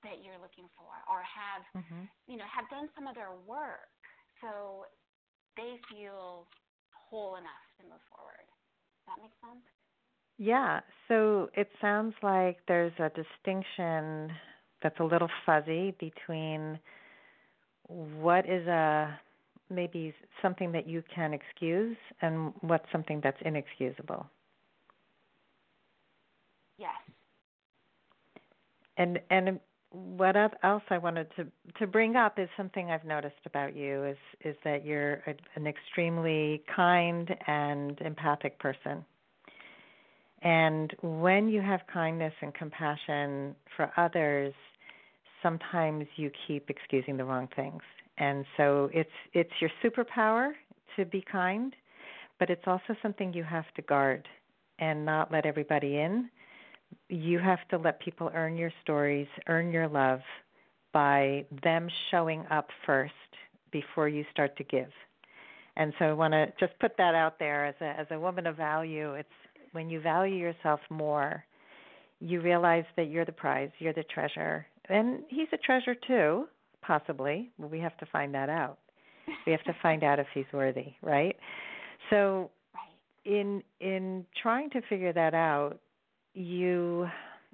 that 0.02 0.22
you're 0.22 0.38
looking 0.38 0.66
for 0.78 0.92
or 1.10 1.22
have 1.24 1.62
mm-hmm. 1.74 2.04
you 2.30 2.36
know 2.36 2.46
have 2.46 2.68
done 2.70 2.86
some 2.94 3.08
of 3.08 3.14
their 3.16 3.34
work 3.48 3.90
so 4.38 4.84
they 5.56 5.80
feel 5.90 6.46
whole 6.92 7.40
enough 7.40 7.64
to 7.80 7.82
move 7.88 8.02
forward 8.12 8.46
does 8.46 9.06
that 9.10 9.18
make 9.18 9.34
sense 9.40 9.66
yeah 10.38 10.80
so 11.08 11.48
it 11.54 11.68
sounds 11.80 12.14
like 12.22 12.58
there's 12.68 12.92
a 12.98 13.10
distinction 13.10 14.30
that's 14.82 14.98
a 15.00 15.04
little 15.04 15.28
fuzzy 15.44 15.94
between 15.98 16.78
what 17.88 18.48
is 18.48 18.66
a 18.66 19.18
maybe 19.70 20.14
something 20.42 20.72
that 20.72 20.86
you 20.88 21.02
can 21.12 21.32
excuse 21.32 21.96
and 22.22 22.52
what's 22.60 22.86
something 22.92 23.20
that's 23.22 23.38
inexcusable 23.44 24.26
yes 26.78 26.90
and 28.96 29.18
and 29.30 29.60
what 29.90 30.36
else 30.36 30.82
I 30.90 30.98
wanted 30.98 31.28
to 31.36 31.46
to 31.78 31.86
bring 31.86 32.16
up 32.16 32.38
is 32.38 32.48
something 32.56 32.90
I've 32.90 33.04
noticed 33.04 33.36
about 33.46 33.74
you 33.76 34.04
is 34.04 34.16
is 34.44 34.56
that 34.64 34.84
you're 34.84 35.14
a, 35.26 35.34
an 35.54 35.66
extremely 35.66 36.62
kind 36.74 37.34
and 37.46 37.98
empathic 38.00 38.58
person. 38.58 39.04
And 40.46 40.94
when 41.02 41.48
you 41.48 41.60
have 41.60 41.80
kindness 41.92 42.32
and 42.40 42.54
compassion 42.54 43.56
for 43.76 43.90
others, 43.96 44.54
sometimes 45.42 46.06
you 46.14 46.30
keep 46.46 46.70
excusing 46.70 47.16
the 47.16 47.24
wrong 47.24 47.48
things. 47.56 47.82
And 48.18 48.44
so 48.56 48.88
it's 48.94 49.10
it's 49.32 49.50
your 49.60 49.70
superpower 49.82 50.52
to 50.94 51.04
be 51.04 51.20
kind, 51.20 51.74
but 52.38 52.48
it's 52.48 52.62
also 52.66 52.94
something 53.02 53.34
you 53.34 53.42
have 53.42 53.66
to 53.74 53.82
guard 53.82 54.28
and 54.78 55.04
not 55.04 55.32
let 55.32 55.46
everybody 55.46 55.96
in 55.96 56.30
you 57.08 57.38
have 57.38 57.66
to 57.70 57.78
let 57.78 58.00
people 58.00 58.30
earn 58.34 58.56
your 58.56 58.72
stories, 58.82 59.28
earn 59.48 59.72
your 59.72 59.88
love 59.88 60.20
by 60.92 61.44
them 61.62 61.88
showing 62.10 62.44
up 62.50 62.68
first 62.84 63.12
before 63.70 64.08
you 64.08 64.24
start 64.32 64.56
to 64.56 64.64
give. 64.64 64.90
And 65.76 65.92
so 65.98 66.06
I 66.06 66.12
want 66.12 66.32
to 66.32 66.46
just 66.58 66.78
put 66.80 66.96
that 66.96 67.14
out 67.14 67.38
there 67.38 67.66
as 67.66 67.74
a 67.80 68.00
as 68.00 68.06
a 68.10 68.18
woman 68.18 68.46
of 68.46 68.56
value. 68.56 69.12
It's 69.14 69.28
when 69.76 69.90
you 69.90 70.00
value 70.00 70.36
yourself 70.36 70.80
more, 70.88 71.44
you 72.18 72.40
realize 72.40 72.86
that 72.96 73.10
you're 73.10 73.26
the 73.26 73.30
prize, 73.30 73.68
you're 73.78 73.92
the 73.92 74.04
treasure, 74.04 74.66
and 74.88 75.20
he's 75.28 75.48
a 75.52 75.58
treasure 75.58 75.94
too, 75.94 76.46
possibly. 76.80 77.50
We 77.58 77.78
have 77.80 77.94
to 77.98 78.06
find 78.06 78.34
that 78.34 78.48
out. 78.48 78.78
We 79.44 79.52
have 79.52 79.62
to 79.64 79.76
find 79.82 80.02
out 80.02 80.18
if 80.18 80.26
he's 80.32 80.46
worthy, 80.50 80.94
right? 81.02 81.36
So, 82.08 82.50
in 83.26 83.62
in 83.80 84.24
trying 84.42 84.70
to 84.70 84.80
figure 84.88 85.12
that 85.12 85.34
out, 85.34 85.78
you 86.32 87.06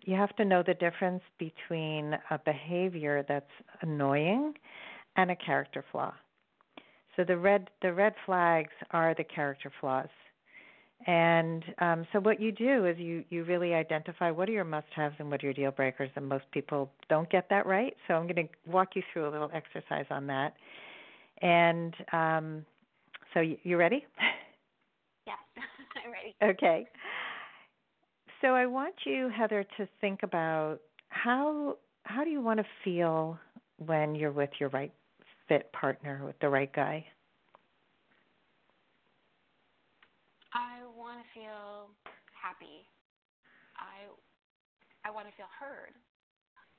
you 0.04 0.14
have 0.14 0.36
to 0.36 0.44
know 0.44 0.62
the 0.64 0.74
difference 0.74 1.22
between 1.40 2.14
a 2.30 2.38
behavior 2.38 3.24
that's 3.28 3.56
annoying 3.80 4.54
and 5.16 5.32
a 5.32 5.36
character 5.36 5.84
flaw. 5.90 6.14
So 7.16 7.24
the 7.24 7.36
red 7.36 7.68
the 7.82 7.92
red 7.92 8.14
flags 8.24 8.74
are 8.92 9.12
the 9.12 9.24
character 9.24 9.72
flaws. 9.80 10.08
And 11.06 11.64
um, 11.78 12.06
so 12.12 12.20
what 12.20 12.40
you 12.40 12.52
do 12.52 12.86
is 12.86 12.96
you, 12.98 13.24
you 13.30 13.44
really 13.44 13.74
identify 13.74 14.30
what 14.30 14.48
are 14.48 14.52
your 14.52 14.64
must-haves 14.64 15.16
and 15.18 15.30
what 15.30 15.42
are 15.42 15.46
your 15.46 15.54
deal 15.54 15.70
breakers, 15.70 16.10
and 16.16 16.28
most 16.28 16.44
people 16.52 16.90
don't 17.08 17.28
get 17.30 17.48
that 17.50 17.66
right. 17.66 17.94
So 18.06 18.14
I'm 18.14 18.24
going 18.26 18.46
to 18.48 18.70
walk 18.70 18.90
you 18.94 19.02
through 19.12 19.28
a 19.28 19.30
little 19.30 19.50
exercise 19.52 20.06
on 20.10 20.26
that. 20.28 20.54
And 21.40 21.94
um, 22.12 22.64
so 23.34 23.40
you, 23.40 23.56
you 23.64 23.76
ready? 23.76 24.06
Yes, 25.26 25.38
I'm 26.04 26.10
ready. 26.10 26.34
Okay. 26.42 26.86
So 28.40 28.48
I 28.48 28.66
want 28.66 28.94
you, 29.06 29.28
Heather, 29.28 29.64
to 29.76 29.88
think 30.00 30.22
about 30.24 30.80
how 31.10 31.76
how 32.04 32.24
do 32.24 32.30
you 32.30 32.40
want 32.40 32.58
to 32.58 32.66
feel 32.84 33.38
when 33.78 34.14
you're 34.16 34.32
with 34.32 34.50
your 34.58 34.68
right 34.70 34.92
fit 35.48 35.72
partner, 35.72 36.22
with 36.24 36.38
the 36.40 36.48
right 36.48 36.72
guy? 36.72 37.06
I 40.52 40.80
want 40.96 41.18
to 41.20 41.21
feel 41.34 41.90
happy. 42.32 42.88
I 43.76 44.08
I 45.04 45.10
want 45.10 45.26
to 45.28 45.34
feel 45.34 45.50
heard. 45.50 45.94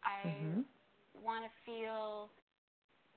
I 0.04 0.28
mm-hmm. 0.28 0.62
want 1.20 1.44
to 1.46 1.52
feel 1.66 2.30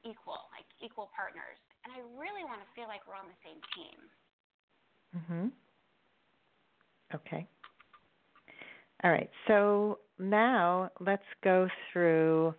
equal, 0.04 0.38
like 0.54 0.66
equal 0.82 1.10
partners. 1.14 1.58
And 1.84 1.94
I 1.94 2.00
really 2.18 2.42
want 2.42 2.60
to 2.60 2.68
feel 2.74 2.86
like 2.88 3.06
we're 3.06 3.18
on 3.18 3.26
the 3.30 3.40
same 3.42 3.60
team. 3.74 3.98
Mhm. 5.14 5.52
Okay. 7.14 7.46
All 9.04 9.10
right. 9.10 9.30
So 9.46 10.00
now 10.18 10.90
let's 11.00 11.26
go 11.44 11.68
through 11.92 12.54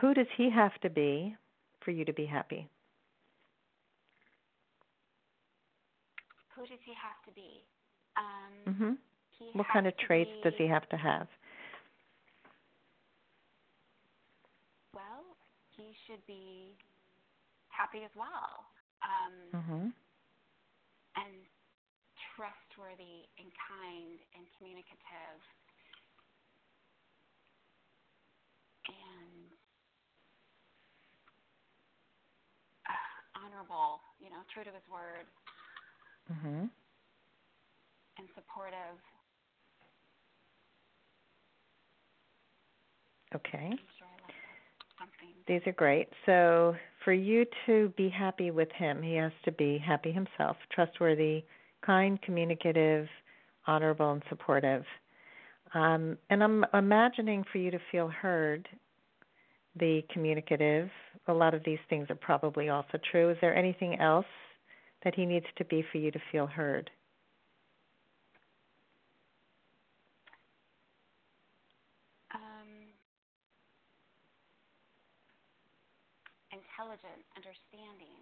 who 0.00 0.14
does 0.14 0.26
he 0.36 0.50
have 0.50 0.78
to 0.82 0.90
be 0.90 1.36
for 1.84 1.90
you 1.90 2.04
to 2.04 2.12
be 2.12 2.26
happy? 2.26 2.68
Who 6.54 6.62
does 6.66 6.78
he 6.84 6.94
have 6.94 7.20
to 7.26 7.32
be? 7.34 7.64
Um, 8.16 8.72
mm-hmm. 8.74 8.92
What 9.58 9.66
kind 9.72 9.86
of 9.86 9.96
traits 9.98 10.30
be, 10.42 10.50
does 10.50 10.54
he 10.58 10.66
have 10.68 10.88
to 10.90 10.96
have? 10.96 11.26
Well, 14.94 15.24
he 15.76 15.94
should 16.06 16.24
be 16.26 16.74
happy 17.68 18.04
as 18.04 18.10
well. 18.16 18.66
Um, 19.02 19.34
mm-hmm. 19.60 19.86
And 21.14 21.34
trustworthy 22.34 23.30
and 23.38 23.46
kind 23.70 24.18
and 24.34 24.42
communicative 24.58 25.38
and 28.90 29.46
uh, 32.90 33.38
honorable, 33.38 34.02
you 34.18 34.30
know, 34.30 34.42
true 34.50 34.64
to 34.66 34.70
his 34.74 34.82
word. 34.90 35.26
Mhm. 36.32 36.70
And 38.24 38.30
supportive. 38.34 38.96
Okay. 43.34 43.70
Sure 43.98 44.08
These 45.46 45.60
are 45.66 45.72
great. 45.72 46.08
So, 46.24 46.74
for 47.04 47.12
you 47.12 47.44
to 47.66 47.92
be 47.98 48.08
happy 48.08 48.50
with 48.50 48.70
him, 48.72 49.02
he 49.02 49.14
has 49.16 49.32
to 49.44 49.52
be 49.52 49.76
happy 49.76 50.10
himself, 50.10 50.56
trustworthy, 50.72 51.44
kind, 51.84 52.20
communicative, 52.22 53.08
honorable, 53.66 54.12
and 54.12 54.22
supportive. 54.30 54.84
Um, 55.74 56.16
and 56.30 56.42
I'm 56.42 56.64
imagining 56.72 57.44
for 57.52 57.58
you 57.58 57.70
to 57.72 57.78
feel 57.92 58.08
heard 58.08 58.66
the 59.78 60.02
communicative. 60.10 60.88
A 61.28 61.32
lot 61.34 61.52
of 61.52 61.62
these 61.64 61.80
things 61.90 62.08
are 62.08 62.14
probably 62.14 62.70
also 62.70 62.98
true. 63.10 63.28
Is 63.28 63.36
there 63.42 63.54
anything 63.54 64.00
else 64.00 64.24
that 65.02 65.14
he 65.14 65.26
needs 65.26 65.46
to 65.58 65.64
be 65.66 65.84
for 65.92 65.98
you 65.98 66.10
to 66.10 66.20
feel 66.32 66.46
heard? 66.46 66.90
Um, 72.34 72.90
intelligent, 76.94 77.24
understanding. 77.36 78.14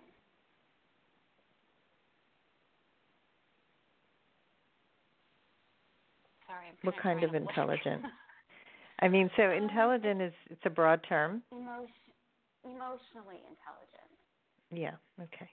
Sorry, 6.46 6.66
what 6.82 6.96
kind 7.02 7.22
of 7.24 7.34
intelligent? 7.34 8.04
I 9.00 9.08
mean, 9.08 9.30
so 9.36 9.44
Um, 9.44 9.52
intelligent 9.52 10.20
is 10.22 10.34
it's 10.50 10.64
a 10.66 10.70
broad 10.70 11.02
term. 11.04 11.42
Emotion, 11.50 11.94
emotionally 12.64 13.40
intelligent. 13.48 14.10
Yeah. 14.70 14.96
Okay. 15.20 15.50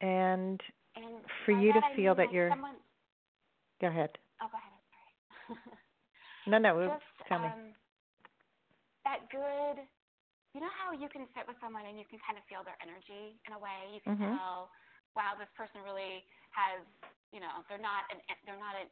And 0.00 0.62
And 0.94 1.26
For 1.44 1.52
you 1.52 1.72
to 1.72 1.80
feel 1.94 2.14
that 2.14 2.26
like 2.26 2.32
you're- 2.32 2.50
someone. 2.50 2.76
go 3.80 3.88
ahead. 3.88 4.18
Oh, 4.40 4.48
go 4.48 4.56
ahead. 4.58 4.72
I'm 5.48 5.56
sorry. 5.56 5.78
No, 6.46 6.58
no. 6.58 6.86
Just 7.18 7.28
tell 7.28 7.38
me. 7.38 7.74
That 9.06 9.30
good. 9.30 9.86
You 10.54 10.60
know 10.64 10.72
how 10.74 10.90
you 10.92 11.06
can 11.12 11.28
sit 11.36 11.46
with 11.46 11.56
someone 11.62 11.86
and 11.86 12.00
you 12.00 12.08
can 12.08 12.18
kind 12.26 12.34
of 12.40 12.44
feel 12.50 12.64
their 12.66 12.78
energy 12.82 13.38
in 13.46 13.52
a 13.54 13.60
way. 13.60 13.92
You 13.94 14.00
can 14.02 14.16
Mhm. 14.16 14.32
tell, 14.34 14.72
wow, 15.14 15.36
this 15.38 15.50
person 15.54 15.82
really 15.86 16.24
has. 16.56 16.82
You 17.32 17.40
know, 17.40 17.62
they're 17.68 17.82
not 17.82 18.08
an 18.10 18.18
they're 18.46 18.58
not 18.58 18.74
a 18.74 18.84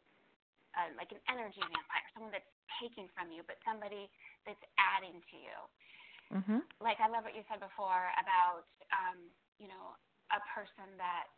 uh, 0.76 0.90
like 0.98 1.10
an 1.12 1.20
energy 1.30 1.60
vampire, 1.62 2.06
someone 2.14 2.32
that's 2.34 2.50
taking 2.82 3.08
from 3.14 3.32
you, 3.32 3.42
but 3.46 3.58
somebody 3.64 4.10
that's 4.46 4.62
adding 4.78 5.22
to 5.30 5.36
you. 5.38 5.56
Mhm. 6.30 6.62
Like 6.80 7.00
I 7.00 7.08
love 7.08 7.24
what 7.24 7.34
you 7.34 7.44
said 7.48 7.60
before 7.60 8.10
about 8.20 8.66
um, 8.92 9.30
you 9.58 9.68
know 9.68 9.96
a 10.34 10.40
person 10.54 10.98
that 10.98 11.30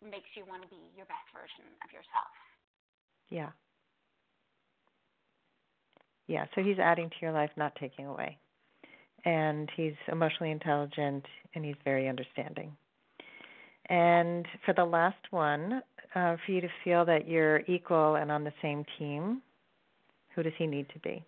makes 0.00 0.30
you 0.38 0.46
want 0.46 0.62
to 0.62 0.68
be 0.70 0.80
your 0.94 1.06
best 1.06 1.26
version 1.34 1.66
of 1.84 1.90
yourself. 1.92 2.32
Yeah. 3.28 3.52
Yeah, 6.28 6.44
so 6.54 6.62
he's 6.62 6.78
adding 6.78 7.08
to 7.08 7.16
your 7.22 7.32
life, 7.32 7.50
not 7.56 7.74
taking 7.80 8.06
away. 8.06 8.36
And 9.24 9.68
he's 9.74 9.94
emotionally 10.12 10.52
intelligent 10.52 11.24
and 11.54 11.64
he's 11.64 11.74
very 11.84 12.06
understanding. 12.08 12.76
And 13.88 14.46
for 14.64 14.74
the 14.74 14.84
last 14.84 15.16
one, 15.30 15.82
uh, 16.14 16.36
for 16.44 16.52
you 16.52 16.60
to 16.60 16.68
feel 16.84 17.04
that 17.06 17.26
you're 17.26 17.60
equal 17.66 18.16
and 18.16 18.30
on 18.30 18.44
the 18.44 18.52
same 18.60 18.84
team, 18.98 19.42
who 20.34 20.42
does 20.42 20.52
he 20.58 20.66
need 20.66 20.86
to 20.90 20.98
be? 21.00 21.24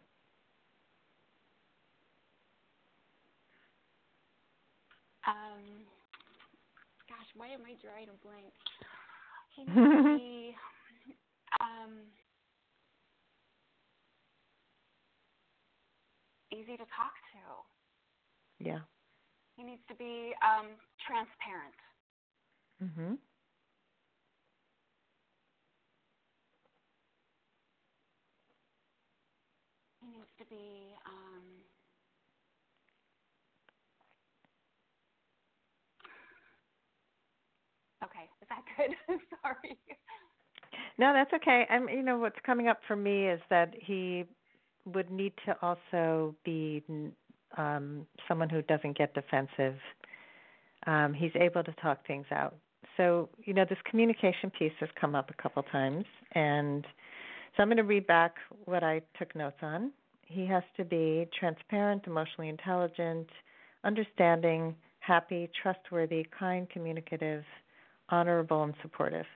Um, 5.26 5.64
gosh, 7.08 7.26
why 7.36 7.48
am 7.48 7.60
I 7.64 7.74
drawing 7.82 8.08
a 8.08 8.26
blank? 8.26 8.52
He 9.56 9.62
needs 9.62 9.74
to 9.74 10.18
be 10.18 10.54
um, 11.60 11.92
easy 16.60 16.76
to 16.76 16.84
talk 16.92 17.14
to. 17.32 17.42
Yeah. 18.64 18.80
He 19.56 19.62
needs 19.64 19.82
to 19.88 19.94
be 19.94 20.32
um, 20.44 20.66
transparent. 21.06 21.74
Mhm. 22.82 23.18
He 30.00 30.06
needs 30.08 30.30
to 30.38 30.44
be 30.46 30.94
um, 31.06 31.44
okay. 38.04 38.28
Is 38.42 38.48
that 38.48 38.62
good? 38.76 38.96
Sorry. 39.42 39.78
No, 40.98 41.12
that's 41.12 41.32
okay. 41.34 41.66
I'm 41.70 41.88
you 41.88 42.02
know 42.02 42.18
what's 42.18 42.38
coming 42.44 42.68
up 42.68 42.80
for 42.86 42.96
me 42.96 43.28
is 43.28 43.40
that 43.50 43.74
he 43.80 44.24
would 44.84 45.10
need 45.10 45.32
to 45.46 45.56
also 45.62 46.34
be 46.44 46.82
um 47.56 48.06
someone 48.28 48.48
who 48.48 48.62
doesn't 48.62 48.96
get 48.96 49.14
defensive. 49.14 49.76
Um 50.86 51.12
he's 51.14 51.32
able 51.34 51.64
to 51.64 51.72
talk 51.82 52.06
things 52.06 52.26
out. 52.30 52.56
So, 52.96 53.28
you 53.44 53.54
know, 53.54 53.64
this 53.68 53.78
communication 53.88 54.50
piece 54.50 54.72
has 54.80 54.88
come 55.00 55.14
up 55.14 55.30
a 55.30 55.42
couple 55.42 55.62
times 55.64 56.04
and 56.32 56.86
so 57.56 57.62
I'm 57.62 57.68
going 57.68 57.78
to 57.78 57.82
read 57.82 58.06
back 58.06 58.36
what 58.64 58.82
I 58.82 59.02
took 59.18 59.34
notes 59.34 59.56
on. 59.62 59.92
He 60.26 60.46
has 60.46 60.62
to 60.76 60.84
be 60.84 61.28
transparent, 61.38 62.04
emotionally 62.06 62.48
intelligent, 62.48 63.28
understanding, 63.82 64.76
happy, 65.00 65.50
trustworthy, 65.60 66.26
kind, 66.38 66.70
communicative, 66.70 67.42
honorable, 68.10 68.62
and 68.62 68.74
supportive. 68.82 69.26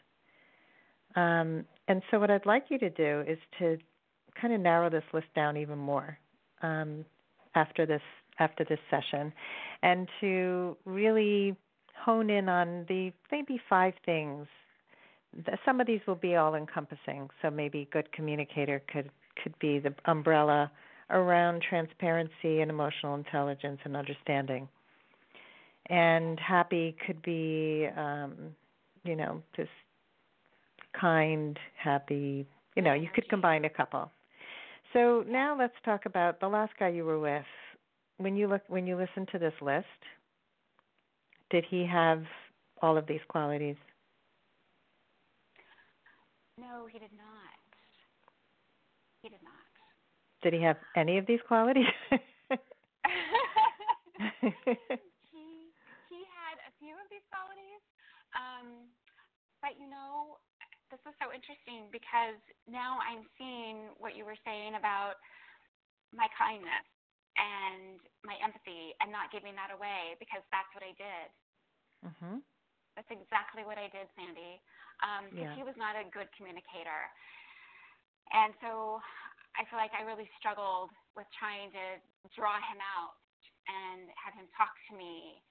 Um, 1.16 1.64
and 1.88 2.02
so, 2.10 2.18
what 2.18 2.30
I'd 2.30 2.46
like 2.46 2.66
you 2.68 2.78
to 2.78 2.90
do 2.90 3.24
is 3.26 3.38
to 3.58 3.78
kind 4.40 4.52
of 4.52 4.60
narrow 4.60 4.90
this 4.90 5.04
list 5.12 5.26
down 5.34 5.56
even 5.56 5.78
more 5.78 6.18
um, 6.62 7.04
after 7.54 7.86
this 7.86 8.02
after 8.38 8.64
this 8.64 8.80
session, 8.90 9.32
and 9.82 10.08
to 10.20 10.76
really 10.84 11.56
hone 11.96 12.30
in 12.30 12.48
on 12.48 12.84
the 12.88 13.12
maybe 13.30 13.60
five 13.68 13.94
things. 14.04 14.46
Some 15.64 15.80
of 15.80 15.86
these 15.86 16.00
will 16.06 16.14
be 16.14 16.36
all 16.36 16.54
encompassing. 16.54 17.28
So 17.42 17.50
maybe 17.50 17.88
good 17.92 18.10
communicator 18.12 18.82
could 18.92 19.10
could 19.42 19.58
be 19.58 19.78
the 19.78 19.94
umbrella 20.06 20.70
around 21.10 21.62
transparency 21.68 22.60
and 22.60 22.70
emotional 22.70 23.14
intelligence 23.14 23.80
and 23.84 23.96
understanding. 23.96 24.68
And 25.86 26.40
happy 26.40 26.96
could 27.06 27.20
be, 27.22 27.88
um, 27.96 28.32
you 29.04 29.14
know, 29.14 29.42
just 29.54 29.68
kind, 30.98 31.58
happy. 31.76 32.46
You 32.74 32.82
know, 32.82 32.94
you 32.94 33.08
could 33.14 33.28
combine 33.28 33.64
a 33.64 33.70
couple. 33.70 34.10
So 34.94 35.24
now 35.26 35.56
let's 35.58 35.74
talk 35.84 36.06
about 36.06 36.38
the 36.38 36.46
last 36.46 36.72
guy 36.78 36.88
you 36.88 37.04
were 37.04 37.18
with. 37.18 37.44
When 38.18 38.36
you 38.36 38.46
look, 38.46 38.62
when 38.68 38.86
you 38.86 38.96
listen 38.96 39.26
to 39.32 39.40
this 39.40 39.52
list, 39.60 39.86
did 41.50 41.64
he 41.68 41.84
have 41.84 42.22
all 42.80 42.96
of 42.96 43.04
these 43.08 43.20
qualities? 43.28 43.74
No, 46.60 46.86
he 46.86 47.00
did 47.00 47.10
not. 47.10 47.58
He 49.22 49.28
did 49.30 49.42
not. 49.42 49.52
Did 50.42 50.54
he 50.54 50.62
have 50.62 50.76
any 50.96 51.18
of 51.18 51.26
these 51.26 51.40
qualities? 51.48 51.90
he 52.10 52.58
he 56.06 56.20
had 56.38 56.56
a 56.62 56.72
few 56.78 56.94
of 56.94 57.10
these 57.10 57.26
qualities, 57.34 57.82
um, 58.38 58.86
but 59.60 59.74
you 59.74 59.90
know, 59.90 60.38
this 60.90 61.00
is 61.08 61.14
so 61.20 61.32
interesting 61.32 61.88
because 61.92 62.38
now 62.68 62.98
I'm 63.02 63.24
seeing 63.38 63.92
what 63.98 64.16
you 64.16 64.24
were 64.24 64.38
saying 64.44 64.76
about 64.76 65.16
my 66.14 66.28
kindness 66.38 66.86
and 67.36 68.00
my 68.24 68.36
empathy 68.42 68.94
and 69.02 69.10
not 69.12 69.32
giving 69.32 69.54
that 69.58 69.72
away 69.74 70.16
because 70.20 70.42
that's 70.52 70.70
what 70.74 70.84
I 70.86 70.94
did. 70.96 71.28
mhm. 72.02 72.42
That's 72.96 73.10
exactly 73.10 73.64
what 73.64 73.78
I 73.78 73.88
did, 73.90 74.08
Sandy. 74.16 74.60
Um, 75.02 75.30
because 75.30 75.48
Yeah. 75.48 75.56
he 75.56 75.62
was 75.62 75.76
not 75.76 75.96
a 75.96 76.08
good 76.10 76.28
communicator, 76.36 77.10
and 78.32 78.54
so 78.62 79.00
I 79.58 79.64
feel 79.68 79.78
like 79.78 79.92
I 79.96 80.02
really 80.06 80.28
struggled 80.38 80.90
with 81.16 81.26
trying 81.38 81.70
to 81.74 81.84
draw 82.36 82.56
him 82.58 82.80
out 82.80 83.18
and 83.68 84.08
have 84.18 84.34
him 84.34 84.46
talk 84.56 84.72
to 84.90 84.92
me, 84.96 85.42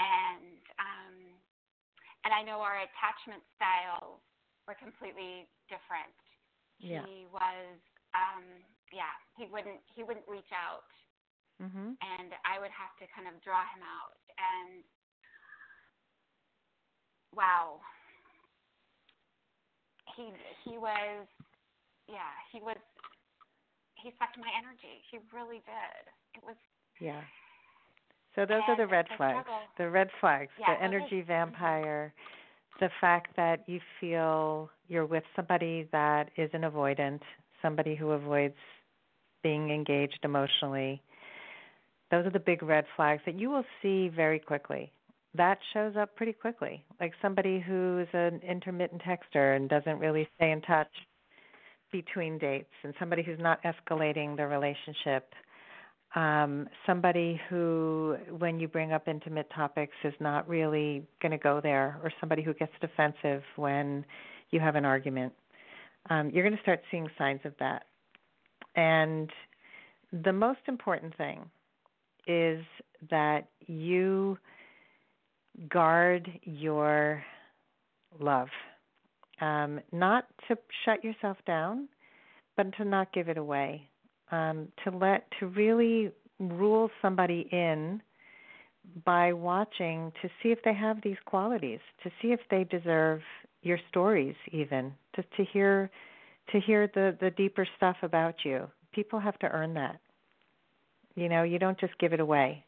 and 0.00 0.60
um, 0.80 1.16
and 2.24 2.32
I 2.34 2.42
know 2.42 2.60
our 2.62 2.82
attachment 2.84 3.42
styles 3.56 4.20
were 4.66 4.74
completely 4.74 5.46
different. 5.70 6.12
Yeah. 6.78 7.06
He 7.06 7.24
was, 7.32 7.78
um, 8.12 8.44
yeah, 8.92 9.14
he 9.38 9.46
wouldn't 9.48 9.80
he 9.94 10.02
wouldn't 10.02 10.26
reach 10.28 10.50
out 10.52 10.84
Mhm. 11.62 11.96
and 12.00 12.34
I 12.44 12.58
would 12.58 12.70
have 12.70 12.94
to 12.98 13.06
kind 13.14 13.26
of 13.26 13.40
draw 13.42 13.64
him 13.72 13.82
out. 13.82 14.18
And 14.36 14.84
wow, 17.32 17.80
he 20.16 20.32
he 20.64 20.76
was, 20.78 21.26
yeah, 22.08 22.32
he 22.52 22.60
was. 22.60 22.76
He 23.94 24.12
sucked 24.18 24.36
my 24.38 24.50
energy. 24.56 25.02
He 25.10 25.18
really 25.32 25.62
did. 25.64 26.02
It 26.34 26.44
was. 26.44 26.56
Yeah. 27.00 27.22
So 28.34 28.44
those 28.44 28.62
are 28.68 28.76
the 28.76 28.86
red 28.86 29.08
flags. 29.16 29.40
struggle. 29.40 29.62
The 29.78 29.88
red 29.88 30.10
flags. 30.20 30.52
Yeah, 30.60 30.74
the 30.74 30.82
energy 30.82 31.22
mhm. 31.22 31.26
vampire. 31.26 32.12
The 32.80 32.90
fact 33.00 33.36
that 33.36 33.66
you 33.66 33.80
feel 34.00 34.70
you're 34.88 35.06
with 35.06 35.24
somebody 35.34 35.88
that 35.92 36.30
is 36.36 36.50
an 36.52 36.62
avoidant, 36.62 37.20
somebody 37.62 37.94
who 37.94 38.10
avoids 38.10 38.54
being 39.42 39.70
engaged 39.70 40.18
emotionally. 40.24 41.00
Those 42.10 42.26
are 42.26 42.30
the 42.30 42.38
big 42.40 42.62
red 42.62 42.84
flags 42.94 43.22
that 43.26 43.38
you 43.38 43.50
will 43.50 43.64
see 43.82 44.08
very 44.08 44.38
quickly. 44.38 44.92
That 45.34 45.58
shows 45.72 45.94
up 45.96 46.14
pretty 46.16 46.32
quickly. 46.32 46.84
Like 47.00 47.12
somebody 47.20 47.60
who's 47.60 48.08
an 48.12 48.40
intermittent 48.46 49.02
texter 49.02 49.56
and 49.56 49.68
doesn't 49.68 49.98
really 49.98 50.28
stay 50.36 50.50
in 50.50 50.60
touch 50.62 50.90
between 51.92 52.38
dates 52.38 52.72
and 52.82 52.94
somebody 52.98 53.22
who's 53.22 53.38
not 53.38 53.60
escalating 53.62 54.36
the 54.36 54.46
relationship. 54.46 55.32
Um, 56.16 56.68
somebody 56.86 57.38
who, 57.48 58.16
when 58.38 58.58
you 58.58 58.68
bring 58.68 58.92
up 58.92 59.06
intimate 59.06 59.48
topics, 59.54 59.92
is 60.02 60.14
not 60.18 60.48
really 60.48 61.06
going 61.20 61.32
to 61.32 61.38
go 61.38 61.60
there, 61.62 62.00
or 62.02 62.10
somebody 62.20 62.42
who 62.42 62.54
gets 62.54 62.72
defensive 62.80 63.42
when 63.56 64.04
you 64.50 64.58
have 64.58 64.76
an 64.76 64.86
argument. 64.86 65.34
Um, 66.08 66.30
you're 66.30 66.42
going 66.42 66.56
to 66.56 66.62
start 66.62 66.80
seeing 66.90 67.06
signs 67.18 67.40
of 67.44 67.52
that. 67.58 67.84
And 68.76 69.30
the 70.24 70.32
most 70.32 70.60
important 70.68 71.16
thing 71.16 71.40
is 72.26 72.64
that 73.10 73.48
you 73.66 74.38
guard 75.68 76.30
your 76.42 77.22
love. 78.18 78.48
Um, 79.40 79.80
not 79.92 80.26
to 80.48 80.56
shut 80.84 81.04
yourself 81.04 81.36
down, 81.46 81.88
but 82.56 82.74
to 82.78 82.84
not 82.84 83.12
give 83.12 83.28
it 83.28 83.36
away. 83.36 83.88
Um, 84.32 84.68
to 84.84 84.90
let 84.90 85.26
to 85.38 85.46
really 85.46 86.10
rule 86.40 86.90
somebody 87.00 87.48
in 87.52 88.02
by 89.04 89.32
watching 89.32 90.12
to 90.22 90.28
see 90.42 90.50
if 90.50 90.58
they 90.64 90.74
have 90.74 91.00
these 91.02 91.16
qualities, 91.26 91.80
to 92.02 92.10
see 92.20 92.32
if 92.32 92.40
they 92.50 92.64
deserve 92.64 93.20
your 93.62 93.78
stories 93.88 94.34
even, 94.52 94.92
to 95.14 95.22
to 95.22 95.44
hear 95.52 95.90
to 96.52 96.60
hear 96.60 96.88
the 96.94 97.16
the 97.20 97.30
deeper 97.30 97.66
stuff 97.76 97.96
about 98.02 98.34
you. 98.44 98.66
People 98.92 99.20
have 99.20 99.38
to 99.40 99.48
earn 99.48 99.74
that. 99.74 100.00
You 101.14 101.28
know, 101.28 101.42
you 101.42 101.58
don't 101.58 101.78
just 101.78 101.96
give 101.98 102.12
it 102.12 102.20
away. 102.20 102.64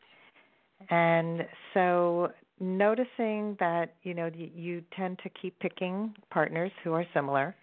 And 0.90 1.46
so 1.74 2.30
noticing 2.60 3.56
that, 3.60 3.94
you 4.02 4.14
know, 4.14 4.30
you, 4.34 4.50
you 4.54 4.82
tend 4.96 5.18
to 5.22 5.28
keep 5.30 5.58
picking 5.58 6.14
partners 6.30 6.72
who 6.82 6.92
are 6.92 7.06
similar, 7.14 7.54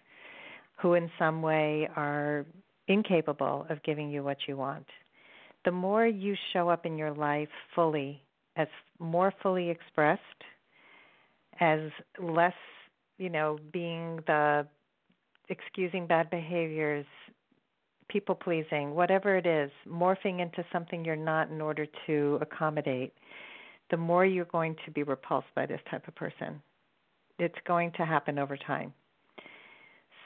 who 0.76 0.94
in 0.94 1.10
some 1.18 1.42
way 1.42 1.88
are 1.96 2.46
incapable 2.88 3.66
of 3.68 3.82
giving 3.82 4.10
you 4.10 4.22
what 4.22 4.38
you 4.46 4.56
want. 4.56 4.86
The 5.64 5.72
more 5.72 6.06
you 6.06 6.34
show 6.52 6.68
up 6.68 6.86
in 6.86 6.96
your 6.96 7.12
life 7.12 7.48
fully, 7.74 8.22
as 8.56 8.68
more 8.98 9.32
fully 9.42 9.70
expressed, 9.70 10.20
as 11.60 11.80
less, 12.20 12.54
you 13.18 13.28
know, 13.28 13.58
being 13.72 14.20
the 14.26 14.66
excusing 15.48 16.06
bad 16.06 16.30
behaviors, 16.30 17.06
people 18.08 18.34
pleasing, 18.34 18.94
whatever 18.94 19.36
it 19.36 19.46
is, 19.46 19.70
morphing 19.88 20.40
into 20.40 20.64
something 20.72 21.04
you're 21.04 21.16
not 21.16 21.50
in 21.50 21.60
order 21.60 21.86
to 22.06 22.38
accommodate, 22.40 23.12
the 23.90 23.96
more 23.96 24.24
you're 24.24 24.44
going 24.46 24.76
to 24.84 24.90
be 24.90 25.02
repulsed 25.02 25.48
by 25.54 25.66
this 25.66 25.80
type 25.90 26.06
of 26.06 26.14
person. 26.14 26.60
It's 27.38 27.54
going 27.66 27.92
to 27.96 28.04
happen 28.04 28.38
over 28.38 28.56
time. 28.56 28.92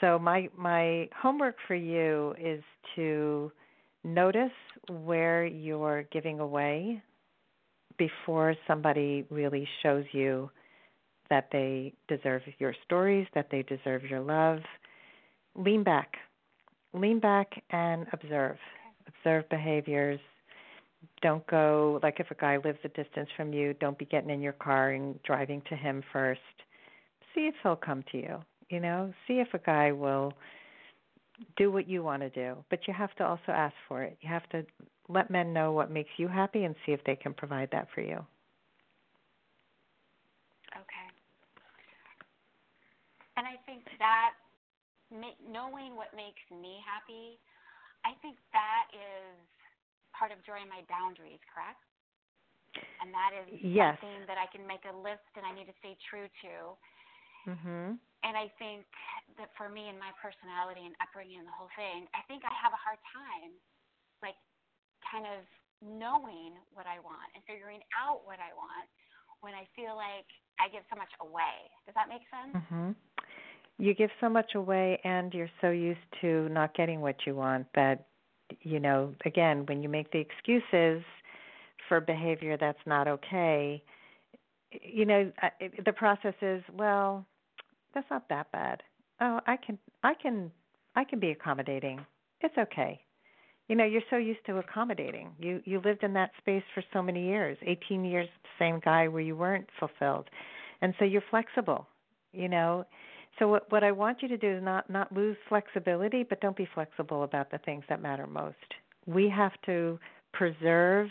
So 0.00 0.18
my 0.18 0.48
my 0.56 1.08
homework 1.20 1.56
for 1.66 1.74
you 1.74 2.34
is 2.40 2.62
to 2.96 3.52
notice 4.02 4.50
where 4.88 5.44
you're 5.44 6.04
giving 6.04 6.40
away 6.40 7.02
before 7.98 8.54
somebody 8.66 9.26
really 9.30 9.68
shows 9.82 10.04
you 10.12 10.50
that 11.28 11.48
they 11.52 11.92
deserve 12.08 12.42
your 12.58 12.74
stories, 12.84 13.26
that 13.34 13.48
they 13.50 13.62
deserve 13.62 14.04
your 14.04 14.20
love. 14.20 14.60
Lean 15.54 15.84
back 15.84 16.16
lean 16.92 17.20
back 17.20 17.62
and 17.70 18.06
observe. 18.12 18.56
Observe 19.06 19.48
behaviors. 19.48 20.20
Don't 21.22 21.46
go 21.46 21.98
like 22.02 22.20
if 22.20 22.30
a 22.30 22.34
guy 22.34 22.58
lives 22.58 22.78
a 22.84 22.88
distance 22.88 23.28
from 23.36 23.52
you, 23.52 23.74
don't 23.74 23.98
be 23.98 24.04
getting 24.04 24.30
in 24.30 24.40
your 24.40 24.52
car 24.52 24.90
and 24.90 25.20
driving 25.22 25.62
to 25.68 25.76
him 25.76 26.02
first. 26.12 26.40
See 27.34 27.46
if 27.46 27.54
he'll 27.62 27.76
come 27.76 28.04
to 28.12 28.18
you. 28.18 28.38
You 28.70 28.80
know, 28.80 29.12
see 29.26 29.40
if 29.40 29.48
a 29.52 29.58
guy 29.58 29.92
will 29.92 30.32
do 31.56 31.70
what 31.70 31.88
you 31.88 32.02
want 32.02 32.22
to 32.22 32.30
do, 32.30 32.56
but 32.70 32.86
you 32.86 32.94
have 32.94 33.14
to 33.16 33.24
also 33.26 33.50
ask 33.50 33.74
for 33.88 34.02
it. 34.02 34.16
You 34.20 34.28
have 34.28 34.48
to 34.50 34.64
let 35.08 35.30
men 35.30 35.52
know 35.52 35.72
what 35.72 35.90
makes 35.90 36.10
you 36.16 36.28
happy 36.28 36.64
and 36.64 36.74
see 36.86 36.92
if 36.92 37.02
they 37.04 37.16
can 37.16 37.34
provide 37.34 37.68
that 37.72 37.88
for 37.94 38.00
you. 38.00 38.24
Okay. 40.76 41.08
And 43.36 43.46
I 43.46 43.58
think 43.66 43.82
that 43.98 44.38
knowing 45.10 45.96
what 45.98 46.14
makes 46.14 46.44
me 46.54 46.78
happy, 46.86 47.42
I 48.06 48.14
think 48.22 48.38
that 48.54 48.86
is 48.94 49.34
part 50.14 50.30
of 50.30 50.38
drawing 50.46 50.70
my 50.70 50.86
boundaries, 50.86 51.42
correct? 51.50 51.82
And 53.02 53.10
that 53.10 53.32
is 53.34 53.48
yes. 53.64 53.96
something 53.98 54.28
that 54.28 54.36
I 54.38 54.46
can 54.54 54.62
make 54.68 54.84
a 54.86 54.94
list 54.94 55.26
and 55.34 55.42
I 55.42 55.50
need 55.56 55.66
to 55.66 55.76
stay 55.80 55.96
true 56.06 56.28
to. 56.46 56.76
Mhm. 57.46 57.98
And 58.22 58.36
I 58.36 58.48
think 58.58 58.84
that 59.38 59.48
for 59.56 59.68
me 59.68 59.88
and 59.88 59.98
my 59.98 60.12
personality 60.20 60.84
and 60.84 60.94
upbringing 61.00 61.38
and 61.38 61.48
the 61.48 61.52
whole 61.56 61.70
thing, 61.76 62.08
I 62.14 62.20
think 62.28 62.44
I 62.44 62.52
have 62.52 62.72
a 62.72 62.76
hard 62.76 62.98
time, 63.12 63.52
like, 64.22 64.36
kind 65.00 65.26
of 65.26 65.46
knowing 65.80 66.58
what 66.72 66.86
I 66.86 67.00
want 67.00 67.32
and 67.34 67.42
figuring 67.44 67.80
out 67.96 68.26
what 68.26 68.38
I 68.38 68.52
want 68.52 68.88
when 69.40 69.54
I 69.54 69.64
feel 69.74 69.96
like 69.96 70.28
I 70.60 70.68
give 70.68 70.84
so 70.90 70.96
much 70.96 71.12
away. 71.20 71.70
Does 71.86 71.94
that 71.94 72.08
make 72.08 72.28
sense? 72.28 72.52
Mhm 72.54 72.94
you 73.80 73.94
give 73.94 74.10
so 74.20 74.28
much 74.28 74.54
away 74.54 75.00
and 75.04 75.32
you're 75.32 75.50
so 75.60 75.70
used 75.70 75.98
to 76.20 76.48
not 76.50 76.74
getting 76.74 77.00
what 77.00 77.16
you 77.26 77.34
want 77.34 77.66
that 77.74 78.06
you 78.60 78.78
know 78.78 79.14
again 79.24 79.64
when 79.66 79.82
you 79.82 79.88
make 79.88 80.10
the 80.12 80.18
excuses 80.18 81.02
for 81.88 82.00
behavior 82.00 82.56
that's 82.58 82.78
not 82.86 83.08
okay 83.08 83.82
you 84.70 85.04
know 85.04 85.30
uh, 85.42 85.48
the 85.84 85.92
process 85.92 86.34
is 86.42 86.62
well 86.76 87.26
that's 87.94 88.06
not 88.10 88.28
that 88.28 88.50
bad. 88.52 88.82
Oh 89.20 89.40
i 89.46 89.56
can 89.56 89.78
i 90.02 90.14
can 90.14 90.50
i 90.96 91.04
can 91.04 91.20
be 91.20 91.30
accommodating. 91.30 92.04
It's 92.40 92.56
okay. 92.56 93.00
You 93.68 93.76
know 93.76 93.84
you're 93.84 94.02
so 94.10 94.16
used 94.16 94.44
to 94.46 94.58
accommodating. 94.58 95.30
You 95.38 95.60
you 95.64 95.80
lived 95.84 96.02
in 96.02 96.12
that 96.14 96.30
space 96.38 96.64
for 96.74 96.82
so 96.92 97.02
many 97.02 97.26
years 97.26 97.58
18 97.66 98.04
years 98.04 98.28
same 98.58 98.80
guy 98.84 99.08
where 99.08 99.22
you 99.22 99.36
weren't 99.36 99.68
fulfilled. 99.78 100.28
And 100.82 100.94
so 100.98 101.04
you're 101.04 101.22
flexible 101.30 101.86
you 102.32 102.48
know? 102.48 102.84
So 103.38 103.48
what, 103.48 103.70
what 103.70 103.84
I 103.84 103.92
want 103.92 104.22
you 104.22 104.28
to 104.28 104.36
do 104.36 104.56
is 104.56 104.62
not 104.62 104.90
not 104.90 105.12
lose 105.12 105.36
flexibility, 105.48 106.24
but 106.24 106.40
don't 106.40 106.56
be 106.56 106.68
flexible 106.74 107.22
about 107.22 107.50
the 107.50 107.58
things 107.58 107.84
that 107.88 108.02
matter 108.02 108.26
most. 108.26 108.56
We 109.06 109.28
have 109.34 109.52
to 109.66 109.98
preserve 110.32 111.08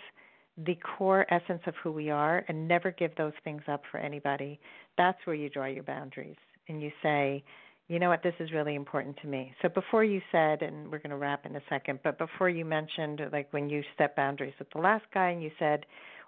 the 0.65 0.75
core 0.75 1.25
essence 1.31 1.61
of 1.67 1.73
who 1.81 1.91
we 1.91 2.09
are 2.09 2.43
and 2.47 2.67
never 2.67 2.91
give 2.91 3.15
those 3.15 3.33
things 3.43 3.61
up 3.67 3.81
for 3.91 3.97
anybody. 3.99 4.59
That's 4.97 5.17
where 5.25 5.35
you 5.35 5.49
draw 5.49 5.65
your 5.65 5.83
boundaries 5.83 6.35
and 6.67 6.81
you 6.81 6.91
say, 7.01 7.43
you 7.87 7.97
know 7.97 8.09
what, 8.09 8.21
this 8.21 8.35
is 8.39 8.51
really 8.51 8.75
important 8.75 9.17
to 9.21 9.27
me. 9.27 9.53
So 9.61 9.69
before 9.69 10.03
you 10.03 10.21
said, 10.31 10.61
and 10.61 10.91
we're 10.91 10.99
going 10.99 11.09
to 11.09 11.17
wrap 11.17 11.45
in 11.45 11.55
a 11.55 11.61
second, 11.69 11.99
but 12.03 12.19
before 12.19 12.49
you 12.49 12.63
mentioned, 12.63 13.21
like 13.31 13.51
when 13.51 13.69
you 13.69 13.83
set 13.97 14.15
boundaries 14.15 14.53
with 14.59 14.69
the 14.71 14.79
last 14.79 15.05
guy 15.13 15.29
and 15.29 15.41
you 15.41 15.49
said, 15.57 15.85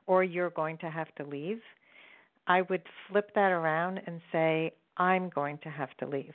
or 0.07 0.23
you're 0.23 0.49
going 0.49 0.77
to 0.79 0.89
have 0.89 1.13
to 1.15 1.23
leave, 1.23 1.61
I 2.47 2.63
would 2.63 2.81
flip 3.07 3.31
that 3.35 3.51
around 3.51 4.01
and 4.07 4.21
say, 4.31 4.73
I'm 4.97 5.29
going 5.29 5.59
to 5.59 5.69
have 5.69 5.95
to 5.99 6.07
leave. 6.07 6.33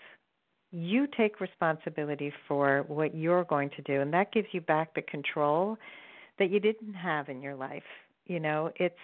You 0.71 1.09
take 1.17 1.41
responsibility 1.41 2.33
for 2.47 2.85
what 2.87 3.15
you're 3.15 3.45
going 3.45 3.71
to 3.71 3.83
do, 3.83 4.01
and 4.01 4.13
that 4.13 4.33
gives 4.33 4.49
you 4.53 4.61
back 4.61 4.95
the 4.95 5.03
control 5.03 5.77
that 6.39 6.51
you 6.51 6.61
didn't 6.61 6.95
have 6.95 7.29
in 7.29 7.41
your 7.43 7.55
life. 7.55 7.83
You 8.27 8.41
know, 8.41 8.71
it's 8.77 8.95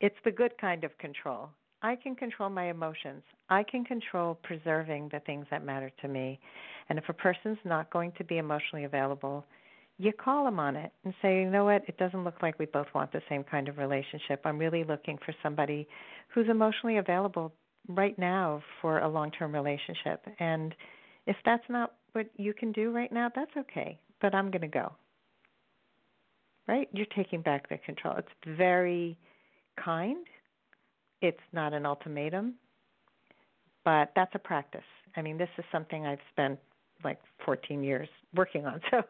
it's 0.00 0.16
the 0.24 0.30
good 0.30 0.52
kind 0.58 0.84
of 0.84 0.96
control. 0.98 1.48
I 1.82 1.96
can 1.96 2.14
control 2.14 2.48
my 2.48 2.70
emotions. 2.70 3.22
I 3.48 3.64
can 3.64 3.84
control 3.84 4.38
preserving 4.42 5.10
the 5.12 5.20
things 5.20 5.46
that 5.50 5.64
matter 5.64 5.90
to 6.00 6.08
me. 6.08 6.38
And 6.88 6.98
if 6.98 7.08
a 7.08 7.12
person's 7.12 7.58
not 7.64 7.90
going 7.90 8.12
to 8.18 8.24
be 8.24 8.38
emotionally 8.38 8.84
available, 8.84 9.44
you 9.98 10.12
call 10.12 10.44
them 10.44 10.58
on 10.58 10.76
it 10.76 10.92
and 11.04 11.14
say, 11.20 11.40
you 11.40 11.50
know 11.50 11.64
what, 11.64 11.82
it 11.86 11.96
doesn't 11.98 12.24
look 12.24 12.42
like 12.42 12.58
we 12.58 12.66
both 12.66 12.86
want 12.94 13.12
the 13.12 13.22
same 13.28 13.44
kind 13.44 13.68
of 13.68 13.78
relationship. 13.78 14.40
I'm 14.44 14.58
really 14.58 14.84
looking 14.84 15.18
for 15.24 15.34
somebody 15.42 15.86
who's 16.28 16.48
emotionally 16.48 16.98
available 16.98 17.52
right 17.88 18.18
now 18.18 18.62
for 18.80 18.98
a 19.00 19.08
long 19.08 19.30
term 19.30 19.52
relationship. 19.52 20.24
And 20.38 20.74
if 21.26 21.36
that's 21.44 21.64
not 21.68 21.94
what 22.12 22.26
you 22.36 22.54
can 22.54 22.72
do 22.72 22.90
right 22.90 23.12
now, 23.12 23.30
that's 23.34 23.56
okay. 23.56 23.98
But 24.20 24.34
I'm 24.34 24.50
going 24.50 24.62
to 24.62 24.68
go. 24.68 24.92
Right? 26.72 26.88
You're 26.94 27.04
taking 27.14 27.42
back 27.42 27.68
the 27.68 27.76
control. 27.76 28.14
It's 28.16 28.56
very 28.56 29.14
kind. 29.84 30.26
It's 31.20 31.36
not 31.52 31.74
an 31.74 31.84
ultimatum, 31.84 32.54
but 33.84 34.10
that's 34.16 34.34
a 34.34 34.38
practice. 34.38 34.80
I 35.14 35.20
mean, 35.20 35.36
this 35.36 35.50
is 35.58 35.66
something 35.70 36.06
I've 36.06 36.24
spent 36.32 36.58
like 37.04 37.18
14 37.44 37.84
years 37.84 38.08
working 38.34 38.64
on. 38.64 38.80
So 38.90 39.02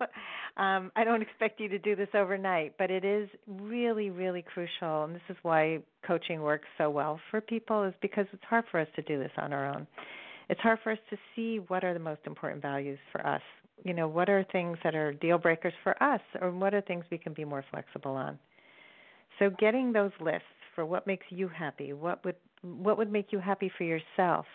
um, 0.60 0.90
I 0.96 1.04
don't 1.04 1.22
expect 1.22 1.60
you 1.60 1.68
to 1.68 1.78
do 1.78 1.94
this 1.94 2.08
overnight, 2.14 2.74
but 2.78 2.90
it 2.90 3.04
is 3.04 3.28
really, 3.46 4.10
really 4.10 4.42
crucial. 4.42 5.04
And 5.04 5.14
this 5.14 5.22
is 5.28 5.36
why 5.42 5.78
coaching 6.04 6.42
works 6.42 6.66
so 6.76 6.90
well 6.90 7.20
for 7.30 7.40
people, 7.40 7.84
is 7.84 7.94
because 8.02 8.26
it's 8.32 8.42
hard 8.50 8.64
for 8.72 8.80
us 8.80 8.88
to 8.96 9.02
do 9.02 9.20
this 9.20 9.30
on 9.38 9.52
our 9.52 9.72
own. 9.72 9.86
It's 10.48 10.60
hard 10.60 10.80
for 10.82 10.90
us 10.90 10.98
to 11.10 11.16
see 11.36 11.60
what 11.68 11.84
are 11.84 11.94
the 11.94 12.00
most 12.00 12.22
important 12.26 12.60
values 12.60 12.98
for 13.12 13.24
us. 13.24 13.40
You 13.84 13.94
know, 13.94 14.06
what 14.08 14.28
are 14.28 14.44
things 14.52 14.78
that 14.84 14.94
are 14.94 15.12
deal 15.12 15.38
breakers 15.38 15.74
for 15.82 16.00
us, 16.02 16.20
or 16.40 16.50
what 16.50 16.74
are 16.74 16.80
things 16.80 17.04
we 17.10 17.18
can 17.18 17.32
be 17.32 17.44
more 17.44 17.64
flexible 17.70 18.12
on. 18.12 18.38
So 19.38 19.50
getting 19.50 19.92
those 19.92 20.12
lists 20.20 20.46
for 20.74 20.86
what 20.86 21.06
makes 21.06 21.26
you 21.30 21.48
happy, 21.48 21.92
what 21.92 22.24
would 22.24 22.36
what 22.62 22.96
would 22.96 23.10
make 23.10 23.32
you 23.32 23.40
happy 23.40 23.70
for 23.76 23.82
yourself, 23.84 24.46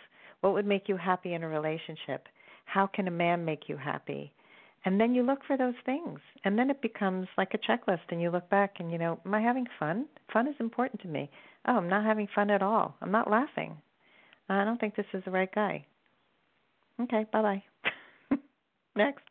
what 0.41 0.53
would 0.53 0.65
make 0.65 0.87
you 0.87 0.95
happy 0.97 1.33
in 1.33 1.43
a 1.43 1.47
relationship 1.47 2.27
How 2.65 2.87
can 2.87 3.07
a 3.07 3.11
man 3.11 3.43
make 3.45 3.67
you 3.69 3.77
happy? 3.77 4.31
And 4.85 4.99
then 4.99 5.13
you 5.13 5.23
look 5.23 5.43
for 5.45 5.57
those 5.57 5.75
things. 5.85 6.19
And 6.45 6.57
then 6.57 6.69
it 6.69 6.81
becomes 6.81 7.27
like 7.37 7.53
a 7.53 7.57
checklist 7.57 8.07
and 8.09 8.21
you 8.21 8.29
look 8.29 8.49
back 8.49 8.75
and 8.79 8.91
you 8.91 8.97
know, 8.97 9.19
am 9.25 9.33
I 9.33 9.41
having 9.41 9.67
fun? 9.79 10.05
Fun 10.31 10.47
is 10.47 10.55
important 10.59 11.01
to 11.01 11.07
me. 11.07 11.29
Oh, 11.67 11.73
I'm 11.77 11.89
not 11.89 12.05
having 12.05 12.27
fun 12.33 12.49
at 12.49 12.61
all. 12.61 12.95
I'm 13.01 13.11
not 13.11 13.29
laughing. 13.29 13.77
I 14.49 14.63
don't 14.63 14.79
think 14.79 14.95
this 14.95 15.05
is 15.13 15.23
the 15.25 15.31
right 15.31 15.53
guy. 15.53 15.85
Okay, 17.01 17.25
bye 17.31 17.41
bye. 17.41 17.63
Next. 18.97 19.23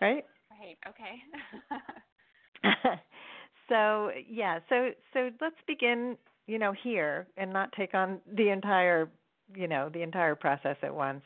Right. 0.00 0.24
Right. 0.50 0.78
Okay. 0.88 1.22
so 3.68 4.10
yeah, 4.28 4.60
so 4.68 4.90
so 5.12 5.30
let's 5.40 5.56
begin, 5.66 6.16
you 6.46 6.58
know, 6.58 6.72
here 6.84 7.26
and 7.36 7.52
not 7.52 7.72
take 7.72 7.94
on 7.94 8.20
the 8.36 8.50
entire, 8.50 9.08
you 9.54 9.68
know, 9.68 9.90
the 9.92 10.02
entire 10.02 10.34
process 10.34 10.76
at 10.82 10.94
once. 10.94 11.22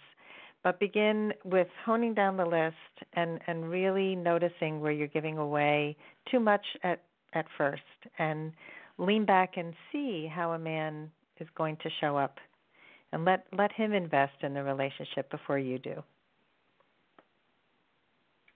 But 0.64 0.80
begin 0.80 1.32
with 1.44 1.68
honing 1.84 2.14
down 2.14 2.36
the 2.36 2.46
list 2.46 3.06
and 3.14 3.40
and 3.46 3.70
really 3.70 4.16
noticing 4.16 4.80
where 4.80 4.92
you're 4.92 5.08
giving 5.08 5.38
away 5.38 5.96
too 6.30 6.40
much 6.40 6.66
at 6.84 7.02
at 7.34 7.46
first 7.58 7.82
and 8.18 8.52
lean 8.98 9.24
back 9.26 9.56
and 9.56 9.74
see 9.92 10.26
how 10.32 10.52
a 10.52 10.58
man 10.58 11.10
is 11.40 11.48
going 11.56 11.76
to 11.78 11.90
show 12.00 12.16
up 12.16 12.38
and 13.12 13.24
let 13.24 13.46
let 13.56 13.72
him 13.72 13.92
invest 13.92 14.42
in 14.42 14.54
the 14.54 14.62
relationship 14.62 15.30
before 15.30 15.58
you 15.58 15.78
do. 15.78 16.02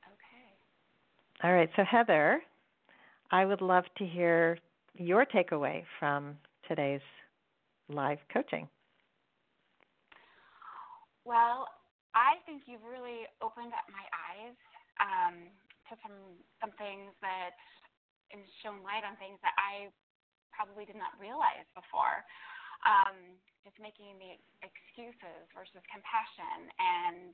Okay. 0.07 0.57
All 1.41 1.57
right, 1.57 1.73
so 1.73 1.89
Heather, 1.89 2.45
I 3.33 3.49
would 3.49 3.65
love 3.65 3.89
to 3.97 4.05
hear 4.05 4.59
your 4.93 5.25
takeaway 5.25 5.89
from 5.97 6.37
today's 6.69 7.01
live 7.89 8.21
coaching. 8.29 8.69
Well, 11.25 11.65
I 12.13 12.45
think 12.45 12.69
you've 12.69 12.85
really 12.85 13.25
opened 13.41 13.73
up 13.73 13.89
my 13.89 14.05
eyes 14.13 14.53
um, 15.01 15.49
to 15.89 15.97
some 16.05 16.37
some 16.61 16.77
things 16.77 17.09
that 17.25 17.57
and 18.37 18.45
shown 18.61 18.85
light 18.85 19.09
on 19.09 19.17
things 19.17 19.41
that 19.41 19.57
I 19.57 19.89
probably 20.53 20.85
did 20.85 21.01
not 21.01 21.17
realize 21.17 21.65
before. 21.73 22.21
Um, 22.85 23.41
just 23.65 23.81
making 23.81 24.21
the 24.21 24.37
excuses 24.61 25.49
versus 25.57 25.81
compassion 25.89 26.69
and 26.77 27.33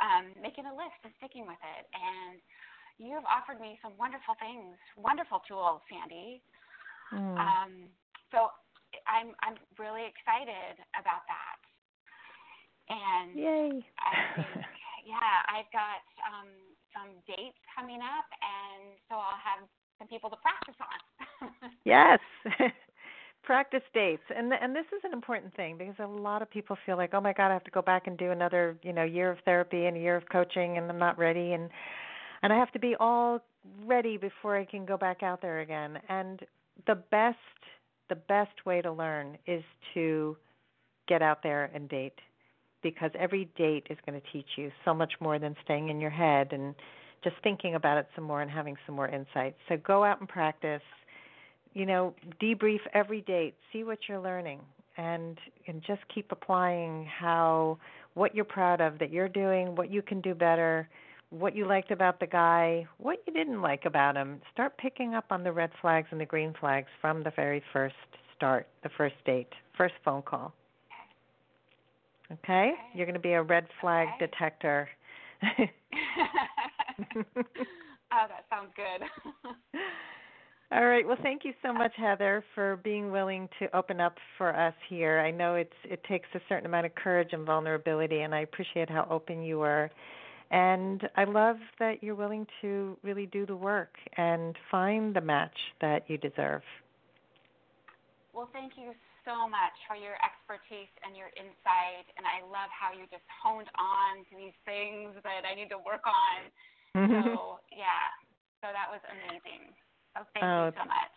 um, 0.00 0.24
making 0.40 0.64
a 0.64 0.72
list 0.72 0.96
and 1.04 1.12
sticking 1.20 1.44
with 1.44 1.60
it. 1.60 1.84
And 1.92 2.40
you 2.98 3.12
have 3.12 3.24
offered 3.28 3.60
me 3.60 3.78
some 3.84 3.92
wonderful 4.00 4.34
things, 4.40 4.76
wonderful 4.96 5.44
tools, 5.44 5.84
Sandy. 5.88 6.40
Mm. 7.12 7.36
Um, 7.36 7.72
so 8.32 8.50
I'm 9.06 9.36
I'm 9.44 9.56
really 9.78 10.08
excited 10.08 10.80
about 10.96 11.28
that. 11.28 11.60
And 12.88 13.36
Yay. 13.36 13.84
I 14.00 14.10
think, 14.36 14.64
yeah, 15.04 15.36
I've 15.50 15.70
got 15.74 16.02
um, 16.24 16.50
some 16.94 17.10
dates 17.28 17.58
coming 17.74 18.00
up, 18.00 18.28
and 18.40 18.96
so 19.08 19.18
I'll 19.18 19.42
have 19.42 19.66
some 19.98 20.08
people 20.08 20.30
to 20.30 20.36
practice 20.40 20.78
on. 20.80 21.00
yes. 21.84 22.20
practice 23.42 23.82
dates 23.94 24.24
and 24.36 24.52
and 24.52 24.74
this 24.74 24.86
is 24.86 25.00
an 25.04 25.12
important 25.12 25.54
thing 25.54 25.78
because 25.78 25.94
a 26.00 26.04
lot 26.04 26.42
of 26.42 26.50
people 26.50 26.76
feel 26.84 26.96
like 26.96 27.10
oh 27.14 27.20
my 27.20 27.32
god 27.32 27.48
i 27.48 27.52
have 27.52 27.62
to 27.62 27.70
go 27.70 27.80
back 27.80 28.08
and 28.08 28.18
do 28.18 28.32
another 28.32 28.76
you 28.82 28.92
know 28.92 29.04
year 29.04 29.30
of 29.30 29.38
therapy 29.44 29.86
and 29.86 29.96
a 29.96 30.00
year 30.00 30.16
of 30.16 30.24
coaching 30.32 30.76
and 30.76 30.90
i'm 30.90 30.98
not 30.98 31.16
ready 31.16 31.52
and 31.52 31.70
and 32.42 32.52
i 32.52 32.56
have 32.56 32.72
to 32.72 32.78
be 32.78 32.94
all 33.00 33.40
ready 33.84 34.16
before 34.16 34.56
i 34.56 34.64
can 34.64 34.84
go 34.84 34.96
back 34.96 35.22
out 35.22 35.42
there 35.42 35.60
again. 35.60 35.98
And 36.08 36.40
the 36.86 36.96
best 37.10 37.38
the 38.08 38.14
best 38.14 38.64
way 38.64 38.80
to 38.82 38.92
learn 38.92 39.36
is 39.46 39.64
to 39.94 40.36
get 41.08 41.22
out 41.22 41.42
there 41.42 41.70
and 41.74 41.88
date 41.88 42.18
because 42.82 43.10
every 43.18 43.48
date 43.56 43.86
is 43.90 43.98
going 44.06 44.20
to 44.20 44.26
teach 44.32 44.46
you 44.56 44.70
so 44.84 44.94
much 44.94 45.14
more 45.20 45.38
than 45.38 45.56
staying 45.64 45.88
in 45.88 46.00
your 46.00 46.10
head 46.10 46.52
and 46.52 46.74
just 47.24 47.34
thinking 47.42 47.74
about 47.74 47.98
it 47.98 48.06
some 48.14 48.22
more 48.22 48.42
and 48.42 48.50
having 48.50 48.76
some 48.86 48.94
more 48.94 49.08
insights 49.08 49.56
so 49.68 49.76
go 49.78 50.04
out 50.04 50.20
and 50.20 50.28
practice 50.28 50.82
you 51.76 51.84
know, 51.84 52.14
debrief 52.40 52.78
every 52.94 53.20
date, 53.20 53.54
see 53.70 53.84
what 53.84 53.98
you're 54.08 54.18
learning, 54.18 54.60
and 54.96 55.36
and 55.66 55.82
just 55.86 56.00
keep 56.12 56.32
applying 56.32 57.04
how 57.04 57.76
what 58.14 58.34
you're 58.34 58.46
proud 58.46 58.80
of 58.80 58.98
that 58.98 59.12
you're 59.12 59.28
doing, 59.28 59.76
what 59.76 59.90
you 59.90 60.00
can 60.00 60.22
do 60.22 60.34
better, 60.34 60.88
what 61.30 61.56
you 61.56 61.66
liked 61.66 61.90
about 61.90 62.20
the 62.20 62.26
guy, 62.26 62.86
what 62.98 63.18
you 63.26 63.32
didn't 63.32 63.60
like 63.60 63.84
about 63.84 64.16
him. 64.16 64.40
Start 64.52 64.76
picking 64.78 65.14
up 65.14 65.26
on 65.30 65.42
the 65.42 65.52
red 65.52 65.70
flags 65.80 66.08
and 66.10 66.20
the 66.20 66.26
green 66.26 66.54
flags 66.58 66.88
from 67.00 67.22
the 67.22 67.32
very 67.34 67.62
first 67.72 67.94
start, 68.36 68.66
the 68.82 68.90
first 68.96 69.16
date, 69.24 69.48
first 69.76 69.94
phone 70.04 70.22
call. 70.22 70.52
Okay? 72.32 72.72
You're 72.94 73.06
going 73.06 73.14
to 73.14 73.20
be 73.20 73.32
a 73.32 73.42
red 73.42 73.66
flag 73.80 74.08
okay. 74.16 74.26
detector. 74.26 74.88
oh, 75.42 75.66
that 78.10 78.44
sounds 78.50 78.70
good. 78.76 79.06
All 80.72 80.86
right. 80.86 81.06
Well, 81.06 81.18
thank 81.22 81.44
you 81.44 81.52
so 81.62 81.72
much, 81.72 81.92
Heather, 81.96 82.44
for 82.54 82.80
being 82.82 83.12
willing 83.12 83.48
to 83.60 83.74
open 83.76 84.00
up 84.00 84.16
for 84.36 84.54
us 84.54 84.74
here. 84.88 85.20
I 85.20 85.30
know 85.30 85.54
it's 85.54 85.70
it 85.84 86.02
takes 86.08 86.28
a 86.34 86.40
certain 86.48 86.66
amount 86.66 86.86
of 86.86 86.94
courage 86.96 87.28
and 87.32 87.46
vulnerability, 87.46 88.22
and 88.22 88.34
I 88.34 88.40
appreciate 88.40 88.90
how 88.90 89.06
open 89.08 89.42
you 89.42 89.60
were. 89.60 89.90
And 90.50 91.08
I 91.16 91.24
love 91.24 91.56
that 91.78 92.02
you're 92.02 92.14
willing 92.14 92.46
to 92.62 92.96
really 93.02 93.26
do 93.26 93.46
the 93.46 93.56
work 93.56 93.94
and 94.16 94.56
find 94.70 95.14
the 95.14 95.20
match 95.20 95.56
that 95.80 96.08
you 96.08 96.18
deserve. 96.18 96.62
Well, 98.32 98.48
thank 98.52 98.72
you 98.76 98.92
so 99.26 99.50
much 99.50 99.74
for 99.90 99.98
your 99.98 100.14
expertise 100.22 100.92
and 101.02 101.18
your 101.18 101.34
insight. 101.34 102.06
And 102.14 102.22
I 102.22 102.46
love 102.46 102.70
how 102.70 102.94
you 102.94 103.10
just 103.10 103.26
honed 103.42 103.66
on 103.74 104.22
to 104.30 104.32
these 104.38 104.54
things 104.62 105.18
that 105.26 105.42
I 105.42 105.58
need 105.58 105.68
to 105.74 105.80
work 105.82 106.06
on. 106.06 106.38
so, 106.94 107.58
yeah, 107.74 108.06
so 108.62 108.70
that 108.70 108.86
was 108.86 109.02
amazing. 109.10 109.74
Oh, 110.14 110.22
thank 110.32 110.46
oh, 110.46 110.70
you 110.70 110.78
so 110.78 110.86
much. 110.86 111.16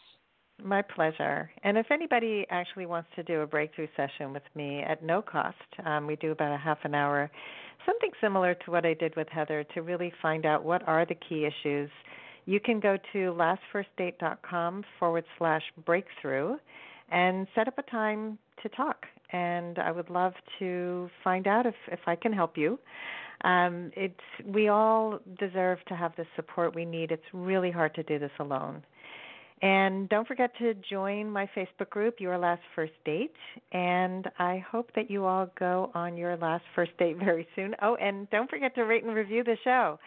My 0.62 0.82
pleasure. 0.82 1.50
And 1.64 1.78
if 1.78 1.88
anybody 1.92 2.46
actually 2.50 2.86
wants 2.86 3.10
to 3.16 3.24
do 3.24 3.42
a 3.42 3.48
breakthrough 3.48 3.88
session 3.96 4.34
with 4.34 4.44
me 4.56 4.82
at 4.82 5.04
no 5.04 5.22
cost, 5.22 5.56
um, 5.86 6.06
we 6.06 6.18
do 6.18 6.32
about 6.32 6.54
a 6.54 6.58
half 6.58 6.80
an 6.84 6.96
hour, 6.96 7.32
something 7.86 8.12
similar 8.22 8.56
to 8.56 8.72
what 8.72 8.86
I 8.86 8.94
did 8.94 9.16
with 9.16 9.28
Heather 9.30 9.64
to 9.74 9.82
really 9.82 10.12
find 10.22 10.46
out 10.46 10.64
what 10.64 10.88
are 10.88 11.06
the 11.06 11.16
key 11.16 11.46
issues. 11.46 11.90
You 12.46 12.60
can 12.60 12.80
go 12.80 12.98
to 13.14 13.36
lastfirstdate.com 13.74 14.84
forward 15.00 15.26
slash 15.38 15.64
breakthrough 15.86 16.56
and 17.12 17.48
set 17.56 17.68
up 17.68 17.78
a 17.78 17.84
time 17.84 18.38
to 18.64 18.70
talk. 18.70 19.06
And 19.32 19.78
I 19.78 19.92
would 19.92 20.10
love 20.10 20.34
to 20.60 21.10
find 21.24 21.48
out 21.48 21.66
if, 21.66 21.76
if 21.92 22.00
I 22.08 22.16
can 22.16 22.34
help 22.34 22.58
you. 22.58 22.80
Um, 23.44 23.92
it's 23.96 24.16
we 24.46 24.68
all 24.68 25.20
deserve 25.40 25.80
to 25.88 25.96
have 25.96 26.14
the 26.18 26.26
support 26.36 26.76
we 26.76 26.86
need. 26.86 27.12
It's 27.12 27.24
really 27.34 27.72
hard 27.72 27.96
to 27.96 28.04
do 28.04 28.20
this 28.20 28.32
alone. 28.40 28.84
And 29.62 30.08
don't 30.08 30.28
forget 30.28 30.52
to 30.60 30.74
join 30.90 31.30
my 31.30 31.50
Facebook 31.56 31.90
group, 31.90 32.16
Your 32.20 32.38
Last 32.38 32.62
First 32.76 32.94
Date. 33.04 33.34
And 33.74 34.30
I 34.40 34.64
hope 34.72 34.90
that 34.96 35.12
you 35.12 35.26
all 35.26 35.50
go 35.60 35.92
on 35.94 36.16
your 36.16 36.38
last 36.38 36.64
first 36.76 36.96
date 36.98 37.18
very 37.18 37.48
soon. 37.56 37.76
Oh, 37.82 37.96
and 37.96 38.30
don't 38.30 38.50
forget 38.50 38.74
to 38.76 38.84
rate 38.84 39.04
and 39.04 39.14
review 39.14 39.44
the 39.44 39.58
show. 39.64 40.00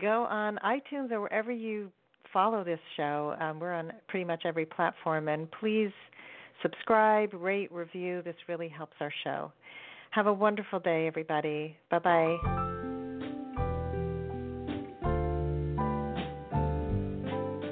Go 0.00 0.24
on 0.24 0.58
iTunes 0.64 1.10
or 1.10 1.20
wherever 1.20 1.50
you 1.50 1.90
follow 2.32 2.62
this 2.62 2.78
show. 2.96 3.34
Um, 3.40 3.58
we're 3.58 3.72
on 3.72 3.92
pretty 4.08 4.24
much 4.24 4.42
every 4.44 4.66
platform. 4.66 5.28
And 5.28 5.50
please 5.50 5.90
subscribe, 6.62 7.30
rate, 7.32 7.72
review. 7.72 8.22
This 8.22 8.36
really 8.48 8.68
helps 8.68 8.96
our 9.00 9.12
show. 9.24 9.50
Have 10.10 10.26
a 10.26 10.32
wonderful 10.32 10.80
day, 10.80 11.06
everybody. 11.06 11.76
Bye 11.90 12.00
bye. 12.00 12.59